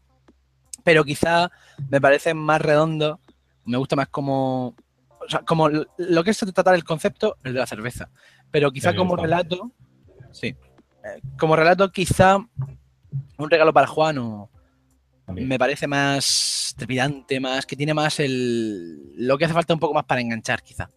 Pero 0.86 1.04
quizá 1.04 1.52
me 1.90 2.00
parece 2.00 2.34
más 2.34 2.62
redondo, 2.62 3.20
me 3.66 3.76
gusta 3.76 3.98
más 3.98 4.08
como, 4.08 4.68
o 4.68 5.30
sea, 5.30 5.42
como 5.42 5.68
lo 5.70 6.24
que 6.24 6.32
es 6.32 6.38
tratar 6.38 6.76
el 6.76 6.86
concepto, 6.86 7.36
el 7.44 7.52
de 7.52 7.60
la 7.60 7.68
cerveza. 7.68 8.10
Pero 8.52 8.72
quizá 8.72 8.96
como 8.96 9.18
relato, 9.18 9.74
sí, 10.32 10.56
como 11.38 11.56
relato, 11.56 11.92
quizá 11.92 12.38
un 13.38 13.50
regalo 13.50 13.74
para 13.74 13.88
Juan 13.88 14.18
o 14.18 14.50
me 15.28 15.58
parece 15.58 15.88
más 15.88 16.76
trepidante, 16.78 17.40
más 17.40 17.66
que 17.66 17.76
tiene 17.76 17.94
más 17.94 18.20
el 18.20 19.14
lo 19.16 19.38
que 19.38 19.46
hace 19.46 19.54
falta 19.54 19.74
un 19.74 19.80
poco 19.80 19.94
más 19.94 20.06
para 20.06 20.22
enganchar, 20.22 20.62
quizá. 20.62 20.90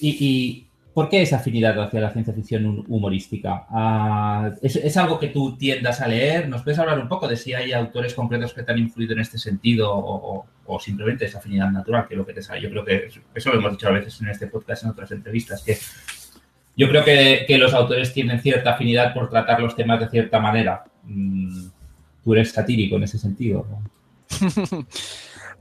Y, 0.00 0.66
¿Por 0.94 1.08
qué 1.08 1.22
esa 1.22 1.36
afinidad 1.36 1.80
hacia 1.80 2.00
la 2.00 2.10
ciencia 2.10 2.34
ficción 2.34 2.84
humorística? 2.88 3.66
Ah, 3.70 4.50
¿es, 4.60 4.96
algo 4.96 5.20
que 5.20 5.28
tú 5.28 5.56
tiendas 5.56 6.00
a 6.00 6.08
leer? 6.08 6.48
¿Nos 6.48 6.62
puedes 6.62 6.80
hablar 6.80 6.98
un 6.98 7.08
poco 7.08 7.28
de 7.28 7.36
si 7.36 7.54
hay 7.54 7.72
autores 7.72 8.12
concretos 8.12 8.52
que 8.52 8.64
te 8.64 8.72
han 8.72 8.78
influido 8.78 9.12
en 9.12 9.20
este 9.20 9.38
sentido 9.38 9.90
o, 9.92 10.46
simplemente 10.80 11.26
esa 11.26 11.38
afinidad 11.38 11.70
natural, 11.70 12.06
que 12.08 12.14
es 12.14 12.18
lo 12.18 12.26
que 12.26 12.32
te 12.32 12.42
sale? 12.42 12.60
Yo 12.62 12.70
creo 12.70 12.84
que 12.84 13.08
eso 13.34 13.50
lo 13.50 13.58
hemos 13.58 13.72
dicho 13.72 13.88
a 13.88 13.92
veces 13.92 14.20
en 14.20 14.28
este 14.28 14.48
podcast, 14.48 14.82
en 14.82 14.90
otras 14.90 15.12
entrevistas, 15.12 15.62
que 15.62 15.78
yo 16.80 16.88
creo 16.88 17.04
que, 17.04 17.58
los 17.58 17.74
autores 17.74 18.14
tienen 18.14 18.40
cierta 18.40 18.70
afinidad 18.70 19.12
por 19.12 19.28
tratar 19.28 19.60
los 19.60 19.76
temas 19.76 20.00
de 20.00 20.08
cierta 20.08 20.40
manera. 20.40 20.82
Mm, 21.02 21.66
¿Tú 22.24 22.32
eres 22.32 22.52
satírico 22.52 22.96
en 22.96 23.02
ese 23.02 23.18
sentido? 23.18 23.66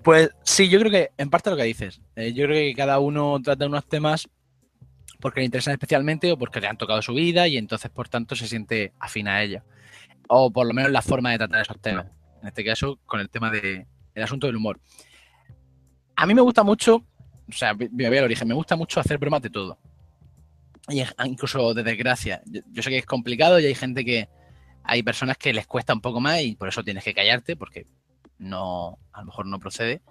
pues 0.02 0.30
sí, 0.44 0.70
yo 0.70 0.80
creo 0.80 0.90
que 0.90 1.12
en 1.18 1.30
parte 1.30 1.50
lo 1.50 1.58
que 1.58 1.64
dices. 1.64 2.00
Eh, 2.16 2.32
yo 2.32 2.46
creo 2.46 2.56
que 2.56 2.74
cada 2.74 3.00
uno 3.00 3.38
trata 3.44 3.66
unos 3.66 3.86
temas 3.86 4.30
porque 5.20 5.42
le 5.42 5.48
interesan 5.48 5.74
especialmente 5.74 6.32
o 6.32 6.38
porque 6.38 6.62
le 6.62 6.68
han 6.68 6.78
tocado 6.78 7.02
su 7.02 7.14
vida 7.14 7.50
y 7.50 7.58
entonces, 7.58 7.92
por 7.92 8.08
tanto, 8.08 8.38
se 8.38 8.48
siente 8.48 8.94
afín 8.98 9.28
a 9.28 9.44
ella. 9.44 9.66
O 10.30 10.50
por 10.54 10.66
lo 10.66 10.74
menos 10.74 10.90
la 10.90 11.02
forma 11.02 11.32
de 11.32 11.40
tratar 11.40 11.62
esos 11.62 11.82
temas. 11.82 12.06
En 12.42 12.48
este 12.48 12.64
caso, 12.64 12.98
con 13.06 13.20
el 13.20 13.30
tema 13.30 13.52
del 13.52 13.86
asunto 14.24 14.48
del 14.48 14.56
humor. 14.56 14.80
A 16.16 16.26
mí 16.26 16.34
me 16.34 16.42
gusta 16.42 16.64
mucho, 16.64 16.96
o 16.96 17.52
sea, 17.52 17.74
me 17.74 18.08
voy 18.08 18.18
al 18.18 18.24
origen, 18.24 18.48
me 18.48 18.54
gusta 18.54 18.78
mucho 18.78 19.02
hacer 19.02 19.18
bromas 19.18 19.42
de 19.42 19.50
todo. 19.50 19.78
Y 20.90 21.04
incluso 21.26 21.74
de 21.74 21.84
desgracia. 21.84 22.42
Yo, 22.46 22.82
sé 22.82 22.90
que 22.90 22.98
es 22.98 23.06
complicado 23.06 23.60
y 23.60 23.66
hay 23.66 23.76
gente 23.76 24.04
que. 24.04 24.30
Hay 24.84 25.04
personas 25.04 25.38
que 25.38 25.54
les 25.54 25.68
cuesta 25.68 25.94
un 25.94 26.02
poco 26.02 26.20
más 26.20 26.42
y 26.42 26.56
por 26.56 26.68
eso 26.68 26.84
tienes 26.84 27.04
que 27.04 27.14
callarte 27.14 27.56
porque 27.56 27.86
no, 28.40 28.98
a 29.12 29.20
lo 29.20 29.28
mejor 29.28 29.46
no 29.46 29.60
procede. 29.60 30.02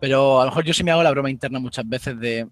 Pero 0.00 0.40
a 0.40 0.44
lo 0.44 0.50
mejor 0.50 0.64
yo 0.64 0.72
sí 0.72 0.84
me 0.84 0.90
hago 0.90 1.02
la 1.02 1.10
broma 1.10 1.30
interna 1.30 1.58
muchas 1.58 1.86
veces 1.86 2.18
de, 2.18 2.48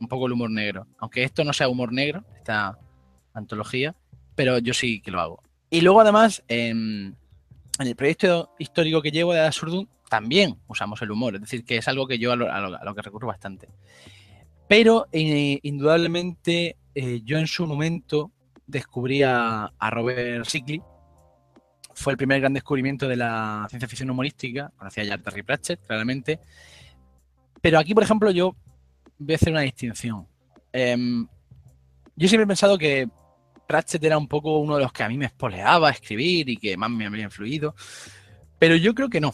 un 0.00 0.08
poco 0.08 0.26
el 0.26 0.32
humor 0.32 0.50
negro. 0.50 0.86
Aunque 0.98 1.22
esto 1.22 1.44
no 1.44 1.52
sea 1.52 1.68
humor 1.68 1.92
negro, 1.92 2.24
esta 2.36 2.78
antología, 3.34 3.94
pero 4.34 4.58
yo 4.58 4.74
sí 4.74 5.00
que 5.00 5.10
lo 5.10 5.20
hago. 5.20 5.42
Y 5.68 5.82
luego 5.82 6.00
además, 6.00 6.42
en, 6.48 7.16
el 7.78 7.96
proyecto 7.96 8.50
histórico 8.58 9.02
que 9.02 9.10
llevo 9.10 9.32
de 9.32 9.40
Absurdum, 9.40 9.86
también 10.08 10.58
usamos 10.66 11.00
el 11.02 11.12
humor, 11.12 11.36
es 11.36 11.42
decir, 11.42 11.64
que 11.64 11.76
es 11.76 11.86
algo 11.86 12.06
que 12.08 12.18
yo 12.18 12.32
a 12.32 12.36
lo, 12.36 12.94
que 12.94 13.02
recurro 13.02 13.28
bastante. 13.28 13.68
Pero 14.66 15.06
eh, 15.12 15.60
indudablemente 15.62 16.76
eh, 16.94 17.20
yo 17.24 17.38
en 17.38 17.46
su 17.46 17.66
momento 17.66 18.32
descubrí 18.66 19.22
a, 19.22 19.72
Robert 19.90 20.44
Sickley, 20.46 20.80
fue 21.94 22.12
el 22.12 22.16
primer 22.16 22.40
gran 22.40 22.52
descubrimiento 22.52 23.08
de 23.08 23.16
la 23.16 23.66
ciencia 23.68 23.88
ficción 23.88 24.10
humorística, 24.10 24.72
conocía 24.76 25.04
ya 25.04 25.14
a 25.14 25.18
Terry 25.18 25.42
Pratchett, 25.42 25.84
claramente. 25.86 26.40
Pero 27.60 27.78
aquí, 27.78 27.94
por 27.94 28.02
ejemplo, 28.02 28.30
yo 28.30 28.56
voy 29.18 29.34
a 29.34 29.36
hacer 29.36 29.52
una 29.52 29.60
distinción. 29.60 30.26
Em, 30.72 31.26
yo 32.16 32.28
siempre 32.28 32.44
he 32.44 32.46
pensado 32.46 32.78
que 32.78 33.08
Pratchett 33.66 34.02
era 34.04 34.18
un 34.18 34.28
poco 34.28 34.58
uno 34.58 34.76
de 34.76 34.82
los 34.82 34.92
que 34.92 35.02
a 35.02 35.08
mí 35.08 35.18
me 35.18 35.26
espoleaba 35.26 35.88
a 35.88 35.92
escribir 35.92 36.48
y 36.48 36.56
que 36.56 36.76
más 36.76 36.90
me 36.90 37.06
había 37.06 37.24
influido, 37.24 37.74
pero 38.58 38.76
yo 38.76 38.94
creo 38.94 39.08
que 39.08 39.20
no. 39.20 39.32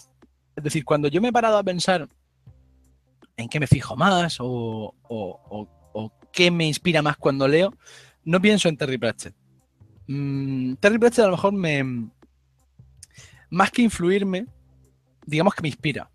Es 0.55 0.65
decir, 0.65 0.85
cuando 0.85 1.09
yo 1.09 1.21
me 1.21 1.29
he 1.29 1.33
parado 1.33 1.59
a 1.59 1.65
pensar 1.65 2.09
en 3.37 3.49
qué 3.49 3.61
me 3.61 3.67
fijo 3.67 3.97
más 3.97 4.39
o, 4.41 4.95
qué 6.33 6.51
me 6.51 6.67
inspira 6.67 7.03
más 7.03 7.17
cuando 7.17 7.49
leo, 7.49 7.75
no 8.25 8.41
pienso 8.41 8.69
en 8.69 8.77
Terry 8.77 8.99
Pratchett. 8.99 9.35
Mm, 10.07 10.75
Terry 10.75 10.99
Pratchett 10.99 11.25
a 11.25 11.29
lo 11.29 11.37
mejor 11.37 11.53
me... 11.53 12.09
Más 13.51 13.71
que 13.71 13.83
influirme, 13.83 14.47
digamos 15.25 15.55
que 15.55 15.63
me 15.63 15.69
inspira. 15.69 16.11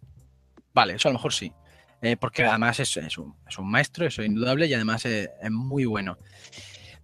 Vale, 0.74 0.96
eso 0.96 1.08
a 1.08 1.12
lo 1.12 1.18
mejor 1.18 1.34
sí. 1.34 1.52
Eh, 2.02 2.18
porque 2.18 2.44
además 2.44 2.80
es, 2.80 2.98
un, 3.18 3.36
maestro, 3.64 4.08
eso 4.08 4.22
es 4.22 4.28
indudable, 4.28 4.66
y 4.66 4.74
además 4.74 5.06
es, 5.06 5.30
muy 5.52 5.86
bueno. 5.86 6.18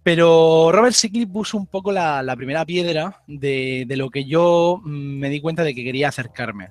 Pero 0.02 0.70
Robert 0.72 0.94
Sickley 0.94 1.26
puso 1.26 1.56
un 1.56 1.66
poco 1.66 1.92
la, 1.92 2.34
primera 2.36 2.64
piedra 2.64 3.22
de, 3.26 3.86
lo 3.90 4.10
que 4.10 4.24
yo 4.24 4.80
mm, 4.82 5.18
me 5.18 5.30
di 5.30 5.40
cuenta 5.40 5.62
de 5.62 5.74
que 5.74 5.84
quería 5.84 6.08
acercarme. 6.08 6.70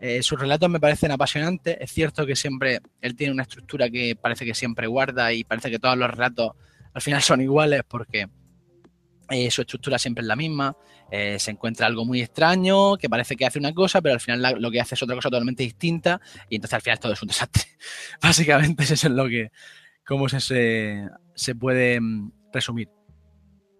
Eh, 0.00 0.22
sus 0.22 0.38
relatos 0.38 0.70
me 0.70 0.80
parecen 0.80 1.10
apasionantes. 1.10 1.76
Es 1.80 1.90
cierto 1.92 2.24
que 2.26 2.36
siempre 2.36 2.80
él 3.00 3.16
tiene 3.16 3.32
una 3.32 3.42
estructura 3.42 3.90
que 3.90 4.16
parece 4.16 4.44
que 4.44 4.54
siempre 4.54 4.86
guarda 4.86 5.32
y 5.32 5.44
parece 5.44 5.70
que 5.70 5.78
todos 5.78 5.96
los 5.96 6.10
relatos 6.10 6.52
al 6.94 7.02
final 7.02 7.22
son 7.22 7.40
iguales 7.40 7.82
porque 7.86 8.28
eh, 9.30 9.50
su 9.50 9.60
estructura 9.60 9.98
siempre 9.98 10.22
es 10.22 10.28
la 10.28 10.36
misma. 10.36 10.76
Eh, 11.10 11.38
se 11.38 11.50
encuentra 11.50 11.86
algo 11.86 12.04
muy 12.04 12.20
extraño, 12.20 12.96
que 12.96 13.08
parece 13.08 13.36
que 13.36 13.46
hace 13.46 13.58
una 13.58 13.72
cosa, 13.72 14.00
pero 14.00 14.14
al 14.14 14.20
final 14.20 14.56
lo 14.58 14.70
que 14.70 14.80
hace 14.80 14.94
es 14.94 15.02
otra 15.02 15.14
cosa 15.14 15.30
totalmente 15.30 15.62
distinta, 15.62 16.20
y 16.48 16.56
entonces 16.56 16.74
al 16.74 16.82
final 16.82 17.00
todo 17.00 17.12
es 17.12 17.22
un 17.22 17.28
desastre. 17.28 17.64
Básicamente 18.22 18.84
eso 18.84 18.94
es 18.94 19.04
lo 19.04 19.26
que, 19.28 19.50
cómo 20.04 20.28
se, 20.28 21.08
se, 21.34 21.54
puede 21.54 22.00
mm, 22.00 22.32
resumir. 22.52 22.88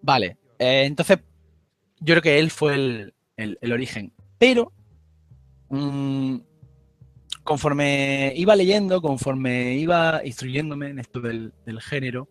Vale, 0.01 0.37
entonces 0.57 1.19
yo 1.99 2.13
creo 2.13 2.21
que 2.21 2.39
él 2.39 2.51
fue 2.51 2.75
el, 2.75 3.13
origen, 3.71 4.13
pero 4.37 4.71
mm, 5.69 6.37
conforme 7.43 8.33
iba 8.35 8.55
leyendo, 8.55 9.01
conforme 9.01 9.75
iba 9.75 10.21
instruyéndome 10.23 10.89
en 10.89 10.99
esto 10.99 11.19
del, 11.19 11.53
género, 11.81 12.27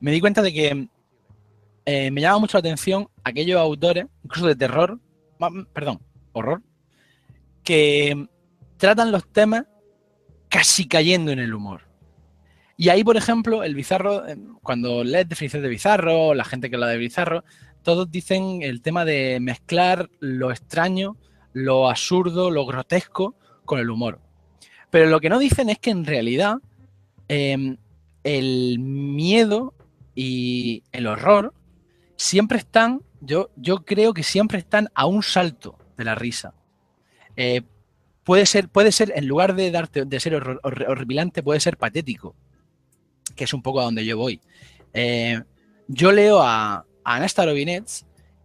me 0.00 0.12
di 0.12 0.20
cuenta 0.20 0.42
de 0.42 0.52
que 0.52 0.88
eh, 1.84 2.10
me 2.10 2.20
llama 2.20 2.38
mucho 2.38 2.56
la 2.56 2.60
atención 2.60 3.08
aquellos 3.24 3.60
autores, 3.60 4.06
incluso 4.24 4.46
de 4.46 4.56
terror, 4.56 4.98
perdón, 5.72 6.00
horror, 6.32 6.62
que 7.64 8.28
tratan 8.76 9.12
los 9.12 9.26
temas 9.30 9.64
casi 10.48 10.86
cayendo 10.86 11.30
en 11.32 11.38
el 11.38 11.52
humor. 11.52 11.82
Y 12.76 12.90
ahí, 12.90 13.02
por 13.02 13.16
ejemplo, 13.16 13.64
el 13.64 13.74
bizarro, 13.74 14.26
eh, 14.26 14.38
cuando 14.62 15.02
lees 15.02 15.28
definiciones 15.28 15.64
de 15.64 15.68
bizarro, 15.68 16.32
la 16.32 16.44
gente 16.44 16.70
que 16.70 16.76
habla 16.76 16.86
de 16.86 16.96
bizarro, 16.96 17.44
todos 17.82 18.10
dicen 18.10 18.62
el 18.62 18.82
tema 18.82 19.04
de 19.04 19.40
mezclar 19.40 20.08
lo 20.20 20.52
extraño, 20.52 21.16
lo 21.52 21.88
absurdo, 21.88 22.50
lo 22.50 22.66
grotesco 22.66 23.34
con 23.64 23.78
el 23.78 23.90
humor. 23.90 24.20
Pero 24.90 25.06
lo 25.06 25.20
que 25.20 25.28
no 25.28 25.38
dicen 25.38 25.68
es 25.68 25.78
que 25.78 25.90
en 25.90 26.04
realidad 26.04 26.56
em, 27.28 27.76
el 28.24 28.78
miedo 28.78 29.74
y 30.14 30.82
el 30.92 31.06
horror 31.06 31.54
siempre 32.16 32.58
están, 32.58 33.02
yo, 33.20 33.50
yo 33.56 33.84
creo 33.84 34.14
que 34.14 34.22
siempre 34.22 34.58
están 34.58 34.88
a 34.94 35.06
un 35.06 35.22
salto 35.22 35.78
de 35.96 36.04
la 36.04 36.14
risa. 36.14 36.54
Eh, 37.36 37.62
puede, 38.24 38.46
ser, 38.46 38.68
puede 38.68 38.92
ser, 38.92 39.12
en 39.14 39.26
lugar 39.26 39.54
de, 39.54 39.70
darte, 39.70 40.04
de 40.04 40.20
ser 40.20 40.34
horripilante, 40.34 41.42
puede 41.42 41.60
ser 41.60 41.76
patético, 41.76 42.34
que 43.36 43.44
es 43.44 43.54
un 43.54 43.62
poco 43.62 43.80
a 43.80 43.84
donde 43.84 44.04
yo 44.04 44.16
voy. 44.16 44.40
Eh, 44.92 45.40
yo 45.86 46.12
leo 46.12 46.40
a, 46.40 46.76
a 46.76 46.84
Anastar 47.04 47.48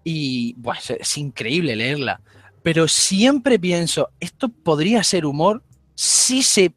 y 0.06 0.56
es 1.00 1.18
increíble 1.18 1.76
leerla, 1.76 2.22
pero 2.64 2.88
siempre 2.88 3.60
pienso, 3.60 4.10
esto 4.20 4.50
podría 4.50 5.04
ser 5.04 5.26
humor 5.26 5.64
si 5.96 6.42
se 6.42 6.74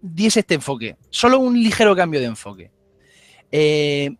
diese 0.00 0.40
este 0.40 0.54
enfoque, 0.54 0.96
solo 1.10 1.38
un 1.38 1.60
ligero 1.62 1.96
cambio 1.96 2.20
de 2.20 2.26
enfoque. 2.26 2.70
Eh, 3.50 4.10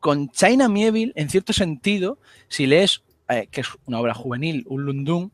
con 0.00 0.30
China 0.30 0.68
Mieville, 0.68 1.12
en 1.14 1.28
cierto 1.28 1.52
sentido, 1.52 2.18
si 2.48 2.66
lees, 2.66 3.02
eh, 3.28 3.46
que 3.50 3.60
es 3.60 3.68
una 3.84 4.00
obra 4.00 4.14
juvenil, 4.14 4.64
un 4.68 4.84
Lundun, 4.84 5.32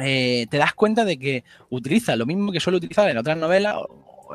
eh, 0.00 0.46
te 0.50 0.56
das 0.56 0.74
cuenta 0.74 1.04
de 1.04 1.18
que 1.18 1.44
utiliza 1.70 2.16
lo 2.16 2.26
mismo 2.26 2.50
que 2.50 2.60
suele 2.60 2.78
utilizar 2.78 3.08
en 3.08 3.18
otras 3.18 3.36
novelas, 3.36 3.76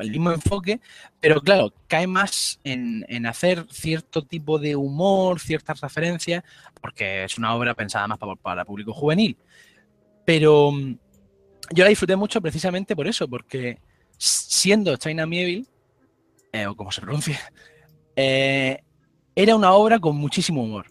el 0.00 0.10
mismo 0.10 0.32
enfoque, 0.32 0.80
pero 1.20 1.40
claro, 1.40 1.72
cae 1.86 2.06
más 2.06 2.60
en, 2.64 3.26
hacer 3.26 3.66
cierto 3.70 4.22
tipo 4.22 4.58
de 4.58 4.76
humor, 4.76 5.40
ciertas 5.40 5.80
referencias, 5.80 6.42
porque 6.80 7.24
es 7.24 7.38
una 7.38 7.54
obra 7.54 7.74
pensada 7.74 8.06
más 8.08 8.18
para, 8.18 8.34
para 8.36 8.64
público 8.64 8.92
juvenil. 8.92 9.36
Pero 10.24 10.72
mm, 10.72 10.96
yo 11.72 11.84
la 11.84 11.90
disfruté 11.90 12.16
mucho 12.16 12.40
precisamente 12.40 12.96
por 12.96 13.06
eso, 13.06 13.28
porque 13.28 13.78
siendo 14.18 14.96
China 14.96 15.26
Mieville, 15.26 15.66
eh, 16.52 16.66
o 16.66 16.76
como 16.76 16.92
se 16.92 17.00
pronuncia, 17.00 17.40
eh, 18.16 18.82
era 19.34 19.56
una 19.56 19.72
obra 19.72 19.98
con 19.98 20.16
muchísimo 20.16 20.62
humor. 20.62 20.86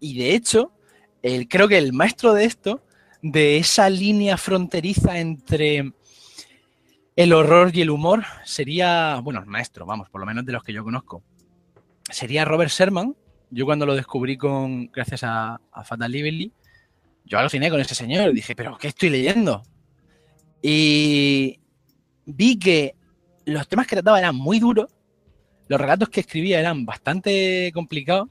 Y 0.00 0.18
de 0.18 0.34
hecho, 0.34 0.72
el, 1.22 1.48
creo 1.48 1.68
que 1.68 1.78
el 1.78 1.92
maestro 1.92 2.34
de 2.34 2.44
esto, 2.44 2.82
de 3.22 3.56
esa 3.56 3.88
línea 3.88 4.36
fronteriza 4.36 5.18
entre 5.18 5.92
el 7.16 7.32
horror 7.32 7.70
y 7.74 7.80
el 7.82 7.90
humor, 7.90 8.24
sería, 8.44 9.20
bueno, 9.22 9.40
el 9.40 9.46
maestro, 9.46 9.86
vamos, 9.86 10.10
por 10.10 10.20
lo 10.20 10.26
menos 10.26 10.44
de 10.44 10.52
los 10.52 10.64
que 10.64 10.72
yo 10.72 10.82
conozco, 10.82 11.22
sería 12.10 12.44
Robert 12.44 12.70
Sherman. 12.70 13.14
Yo 13.50 13.66
cuando 13.66 13.86
lo 13.86 13.94
descubrí 13.94 14.36
con, 14.36 14.86
gracias 14.86 15.22
a, 15.22 15.60
Fatal 15.84 16.10
Lively, 16.10 16.52
yo 17.24 17.38
aluciné 17.38 17.70
con 17.70 17.80
ese 17.80 17.94
señor. 17.94 18.32
Dije, 18.32 18.56
¿pero 18.56 18.76
qué 18.78 18.88
estoy 18.88 19.10
leyendo? 19.10 19.62
Y 20.60 21.60
vi 22.26 22.58
que 22.58 22.96
los 23.44 23.68
temas 23.68 23.86
que 23.86 23.96
trataba 23.96 24.18
eran 24.18 24.34
muy 24.34 24.58
duros, 24.58 24.90
los 25.68 25.80
relatos 25.80 26.08
que 26.08 26.20
escribía 26.20 26.58
eran 26.58 26.84
bastante 26.84 27.70
complicados, 27.72 28.28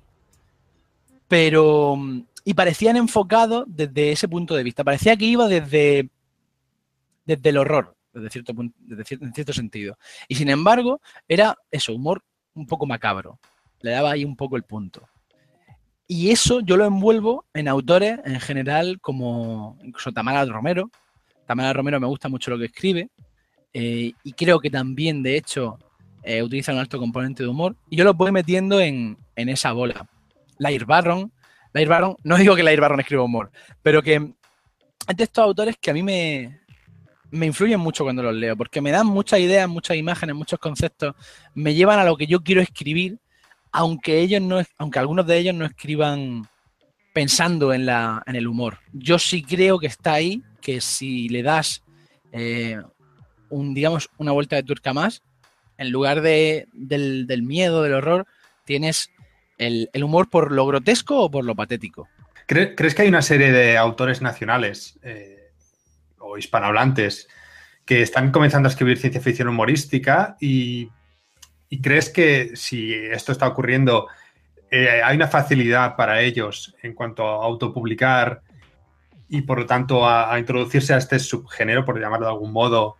pero. 1.28 1.98
y 2.43 2.54
parecían 2.54 2.98
enfocados 2.98 3.63
desde 3.67 4.12
ese 4.12 4.28
punto 4.28 4.56
de 4.56 4.63
vista. 4.63 4.84
Parecía 4.84 5.15
que 5.15 5.26
iba 5.26 5.48
desde, 5.48 6.10
desde 7.26 7.50
el 7.50 7.58
horror, 7.58 7.96
desde 8.13 8.30
cierto, 8.30 8.54
desde 8.80 9.15
en 9.23 9.34
cierto 9.34 9.54
sentido. 9.54 9.97
Y 10.28 10.36
sin 10.36 10.49
embargo, 10.49 11.02
era 11.28 11.58
eso, 11.71 11.93
humor 11.93 12.23
un 12.54 12.67
poco 12.67 12.86
macabro. 12.86 13.39
le 13.82 13.91
daba 13.91 14.12
ahí 14.12 14.23
un 14.23 14.36
poco 14.36 14.56
el 14.56 14.63
punto. 14.63 15.08
Y 16.08 16.30
eso 16.32 16.60
yo 16.62 16.78
lo 16.78 16.86
envuelvo 16.86 17.45
en 17.54 17.67
autores 17.67 18.19
en 18.26 18.39
general 18.39 18.99
como 19.02 19.78
incluso 19.84 20.12
Tamara 20.12 20.45
Romero. 20.45 20.89
Tamara 21.45 21.73
Romero 21.73 21.99
me 21.99 22.08
gusta 22.08 22.30
mucho 22.30 22.52
lo 22.52 22.58
que 22.58 22.65
escribe 22.65 23.10
eh, 23.73 24.13
y 24.23 24.34
creo 24.34 24.60
que 24.60 24.69
también, 24.69 25.23
de 25.23 25.36
hecho, 25.36 25.80
eh, 26.21 26.43
utiliza 26.43 26.71
un 26.71 26.80
alto 26.80 26.99
componente 26.99 27.43
de 27.43 27.49
humor. 27.49 27.76
Y 27.89 27.97
yo 27.97 28.04
lo 28.04 28.13
voy 28.13 28.32
metiendo 28.32 28.80
en, 28.80 29.17
esa 29.36 29.71
bola. 29.71 30.08
Lair 30.60 30.86
Barron. 30.86 31.32
Lair 31.73 31.88
Barron, 31.88 32.15
no 32.23 32.38
digo 32.38 32.56
que 32.56 32.63
Lair 32.63 32.80
Barron 32.80 32.99
escriba 32.99 33.23
humor, 33.23 33.52
pero 33.82 34.04
que 34.04 34.15
es 35.08 35.17
de 35.17 35.23
estos 35.23 35.43
autores 35.43 35.76
que 35.82 35.89
a 35.89 35.93
mí 35.95 36.04
me, 36.04 36.62
me 37.34 37.48
influyen 37.48 37.80
mucho 37.80 38.04
cuando 38.04 38.22
los 38.22 38.36
leo, 38.36 38.56
porque 38.56 38.80
me 38.80 38.91
dan 38.91 39.08
muchas 39.08 39.39
ideas, 39.39 39.67
muchas 39.67 39.98
imágenes, 39.98 40.36
muchos 40.36 40.60
conceptos, 40.60 41.15
me 41.56 41.74
llevan 41.74 42.00
a 42.00 42.06
lo 42.06 42.15
que 42.15 42.28
yo 42.28 42.43
quiero 42.43 42.62
escribir, 42.62 43.19
aunque 43.72 44.19
ellos 44.19 44.41
no, 44.41 44.62
aunque 44.78 45.00
algunos 45.00 45.26
de 45.26 45.38
ellos 45.39 45.56
no 45.56 45.65
escriban 45.65 46.48
pensando 47.12 47.74
en, 47.74 47.88
la, 47.88 48.22
en 48.28 48.36
el 48.36 48.48
humor. 48.48 48.80
Yo 48.91 49.17
sí 49.17 49.41
creo 49.41 49.80
que 49.80 49.88
está 49.88 50.13
ahí, 50.13 50.43
que 50.62 50.80
si 50.80 51.28
le 51.28 51.41
das 51.41 51.84
eh, 52.32 52.80
un, 53.50 53.74
digamos, 53.74 54.10
una 54.17 54.32
vuelta 54.32 54.56
de 54.56 54.63
turca 54.63 54.93
más, 54.93 55.24
en 55.78 55.89
lugar 55.89 56.22
de, 56.22 56.67
del, 56.72 57.41
miedo, 57.41 57.82
del 57.82 57.93
horror, 57.93 58.28
tienes 58.63 59.10
el, 59.58 59.89
humor 60.04 60.30
por 60.30 60.52
lo 60.52 60.67
grotesco 60.67 61.19
o 61.19 61.32
por 61.32 61.46
lo 61.46 61.56
patético. 61.56 62.08
¿Crees 62.46 62.93
que 62.93 63.02
hay 63.02 63.08
una 63.08 63.24
serie 63.24 63.52
de 63.52 63.78
autores 63.78 64.22
nacionales 64.22 65.00
eh, 65.02 65.42
hispanohablantes 66.38 67.28
que 67.86 68.02
están 68.02 68.32
comenzando 68.32 68.67
a 68.67 68.72
escribir 68.72 68.98
ciencia 68.98 69.22
ficción 69.22 69.50
humorística 69.50 70.38
y, 70.39 70.89
crees 71.82 72.12
que 72.12 72.52
si 72.56 72.93
esto 72.93 73.32
está 73.32 73.48
ocurriendo, 73.48 74.08
eh, 74.69 75.02
hay 75.04 75.15
una 75.15 75.28
facilidad 75.28 75.96
para 75.96 76.22
ellos 76.22 76.76
en 76.84 76.93
cuanto 76.93 77.28
a 77.28 77.43
autopublicar 77.43 78.43
y 79.28 79.41
por 79.41 79.58
lo 79.58 79.65
tanto 79.65 80.08
a 80.08 80.38
introducirse 80.38 80.93
a 80.93 80.98
este 80.98 81.17
subgénero, 81.17 81.84
por 81.84 82.00
llamarlo 82.00 82.28
de 82.28 82.32
algún 82.32 82.54
modo, 82.54 82.98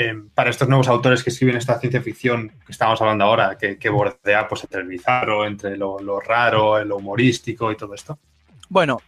Em, 0.00 0.30
para 0.30 0.48
estos 0.48 0.66
nuevos 0.66 0.88
autores 0.88 1.22
que 1.22 1.28
escriben 1.28 1.56
esta 1.56 1.78
ciencia 1.78 2.00
ficción 2.00 2.48
que 2.64 2.72
estamos 2.72 2.98
hablando 3.02 3.24
ahora, 3.24 3.58
que, 3.58 3.88
bordea 3.90 4.48
pues, 4.48 4.64
entre 4.64 4.80
el 4.80 4.86
bizarro, 4.86 5.44
entre 5.44 5.76
lo, 5.76 5.98
raro, 6.20 6.82
lo 6.84 6.96
humorístico 6.96 7.70
y 7.70 7.76
todo 7.76 7.92
esto? 7.92 8.18
Bueno, 8.70 9.02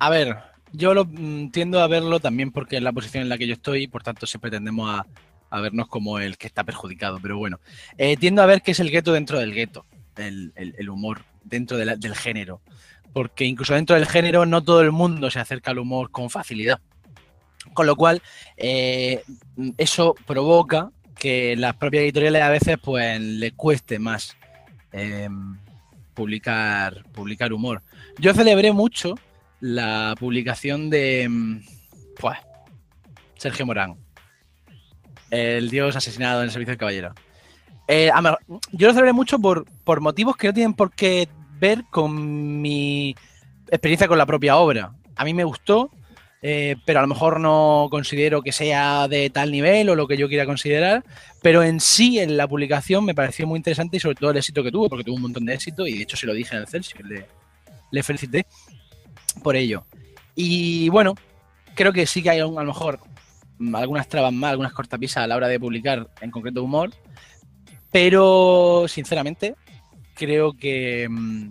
a 0.00 0.10
ver, 0.10 0.36
yo 0.72 0.94
lo, 0.94 1.04
mm, 1.04 1.50
tiendo 1.50 1.80
a 1.80 1.86
verlo 1.86 2.20
también 2.20 2.50
porque 2.52 2.76
es 2.76 2.82
la 2.82 2.92
posición 2.92 3.22
en 3.22 3.28
la 3.28 3.38
que 3.38 3.46
yo 3.46 3.54
estoy, 3.54 3.86
por 3.86 4.02
tanto 4.02 4.26
siempre 4.26 4.50
tendemos 4.50 4.90
a, 4.90 5.06
vernos 5.60 5.88
como 5.88 6.18
el 6.18 6.36
que 6.36 6.46
está 6.46 6.64
perjudicado, 6.64 7.18
pero 7.22 7.38
bueno, 7.38 7.58
eh, 7.96 8.16
tiendo 8.18 8.42
a 8.42 8.46
ver 8.46 8.60
que 8.60 8.72
es 8.72 8.80
el 8.80 8.90
gueto 8.90 9.12
dentro 9.12 9.38
del 9.38 9.54
gueto, 9.54 9.86
el, 10.16 10.90
humor 10.90 11.22
dentro 11.42 11.78
del 11.78 12.14
género, 12.14 12.60
porque 13.14 13.46
incluso 13.46 13.72
dentro 13.74 13.96
del 13.96 14.06
género 14.06 14.44
no 14.44 14.62
todo 14.62 14.82
el 14.82 14.92
mundo 14.92 15.30
se 15.30 15.40
acerca 15.40 15.70
al 15.70 15.78
humor 15.78 16.10
con 16.10 16.28
facilidad. 16.28 16.80
Con 17.72 17.86
lo 17.86 17.96
cual, 17.96 18.22
eh, 18.56 19.22
eso 19.76 20.14
provoca 20.26 20.90
que 21.18 21.56
las 21.56 21.74
propias 21.76 22.02
editoriales 22.02 22.42
a 22.42 22.50
veces 22.50 22.76
pues 22.82 23.20
les 23.20 23.52
cueste 23.52 23.98
más 23.98 24.36
em, 24.92 25.58
publicar, 26.14 27.04
publicar 27.12 27.52
humor. 27.52 27.82
Yo 28.18 28.32
celebré 28.34 28.72
mucho 28.72 29.14
la 29.60 30.14
publicación 30.18 30.90
de 30.90 31.60
pues, 32.20 32.38
Sergio 33.36 33.66
Morán, 33.66 33.96
el 35.30 35.70
dios 35.70 35.96
asesinado 35.96 36.40
en 36.40 36.46
el 36.46 36.50
servicio 36.50 36.72
del 36.72 36.78
caballero. 36.78 37.14
Eh, 37.86 38.10
yo 38.72 38.88
lo 38.88 38.92
celebré 38.92 39.12
mucho 39.12 39.38
por, 39.38 39.64
por 39.84 40.00
motivos 40.00 40.36
que 40.36 40.48
no 40.48 40.54
tienen 40.54 40.74
por 40.74 40.92
qué 40.92 41.28
ver 41.58 41.84
con 41.90 42.60
mi 42.60 43.16
experiencia 43.70 44.08
con 44.08 44.18
la 44.18 44.26
propia 44.26 44.56
obra. 44.56 44.92
A 45.16 45.24
mí 45.24 45.34
me 45.34 45.44
gustó, 45.44 45.90
eh, 46.42 46.76
pero 46.84 47.00
a 47.00 47.02
lo 47.02 47.08
mejor 47.08 47.40
no 47.40 47.88
considero 47.90 48.42
que 48.42 48.52
sea 48.52 49.08
de 49.08 49.30
tal 49.30 49.50
nivel 49.50 49.88
o 49.88 49.96
lo 49.96 50.06
que 50.06 50.16
yo 50.16 50.28
quiera 50.28 50.46
considerar, 50.46 51.04
pero 51.42 51.62
en 51.62 51.80
sí, 51.80 52.20
en 52.20 52.36
la 52.36 52.46
publicación 52.46 53.04
me 53.04 53.14
pareció 53.14 53.46
muy 53.46 53.56
interesante 53.56 53.96
y 53.96 54.00
sobre 54.00 54.16
todo 54.16 54.30
el 54.30 54.36
éxito 54.36 54.62
que 54.62 54.70
tuvo, 54.70 54.88
porque 54.88 55.04
tuvo 55.04 55.16
un 55.16 55.22
montón 55.22 55.46
de 55.46 55.54
éxito 55.54 55.86
y 55.86 55.96
de 55.96 56.02
hecho 56.02 56.16
se 56.16 56.26
lo 56.26 56.34
dije 56.34 56.54
en 56.54 56.62
el 56.62 56.68
Celsius, 56.68 57.02
le, 57.08 57.26
le 57.90 58.02
felicité 58.02 58.46
por 59.40 59.56
ello. 59.56 59.84
Y 60.34 60.88
bueno, 60.88 61.14
creo 61.74 61.92
que 61.92 62.06
sí 62.06 62.22
que 62.22 62.30
hay 62.30 62.40
a 62.40 62.46
lo 62.46 62.64
mejor 62.64 63.00
algunas 63.74 64.08
trabas 64.08 64.32
más, 64.32 64.52
algunas 64.52 64.72
cortapisas 64.72 65.24
a 65.24 65.26
la 65.26 65.36
hora 65.36 65.48
de 65.48 65.58
publicar 65.58 66.08
en 66.20 66.30
concreto 66.30 66.62
humor, 66.62 66.90
pero 67.90 68.86
sinceramente 68.88 69.56
creo 70.14 70.52
que 70.52 71.08
mm, 71.08 71.50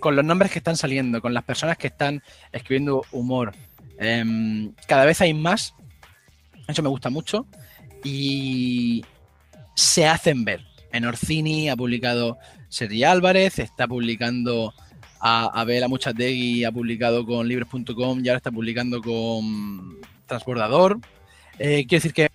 con 0.00 0.16
los 0.16 0.24
nombres 0.24 0.50
que 0.52 0.58
están 0.58 0.76
saliendo, 0.76 1.20
con 1.20 1.34
las 1.34 1.44
personas 1.44 1.76
que 1.76 1.88
están 1.88 2.22
escribiendo 2.52 3.02
humor, 3.12 3.52
Em, 3.98 4.72
cada 4.86 5.04
vez 5.04 5.20
hay 5.20 5.34
más, 5.34 5.74
eso 6.68 6.82
me 6.82 6.88
gusta 6.88 7.10
mucho, 7.10 7.46
y 8.02 9.04
se 9.74 10.06
hacen 10.06 10.44
ver. 10.44 10.62
En 10.92 11.04
Orcini 11.04 11.68
ha 11.68 11.76
publicado 11.76 12.38
Sergi 12.68 13.04
Álvarez, 13.04 13.58
está 13.58 13.86
publicando 13.86 14.74
a 15.26 15.46
Abel 15.58 15.82
Amuchategui, 15.82 16.64
ha 16.64 16.70
publicado 16.70 17.24
con 17.24 17.48
libros.com 17.48 18.20
y 18.22 18.28
ahora 18.28 18.36
está 18.36 18.52
publicando 18.52 19.00
con 19.00 19.96
Transbordador. 20.26 20.98
Eh, 21.58 21.86
quiero 21.88 22.02
decir 22.02 22.12
que 22.12 22.28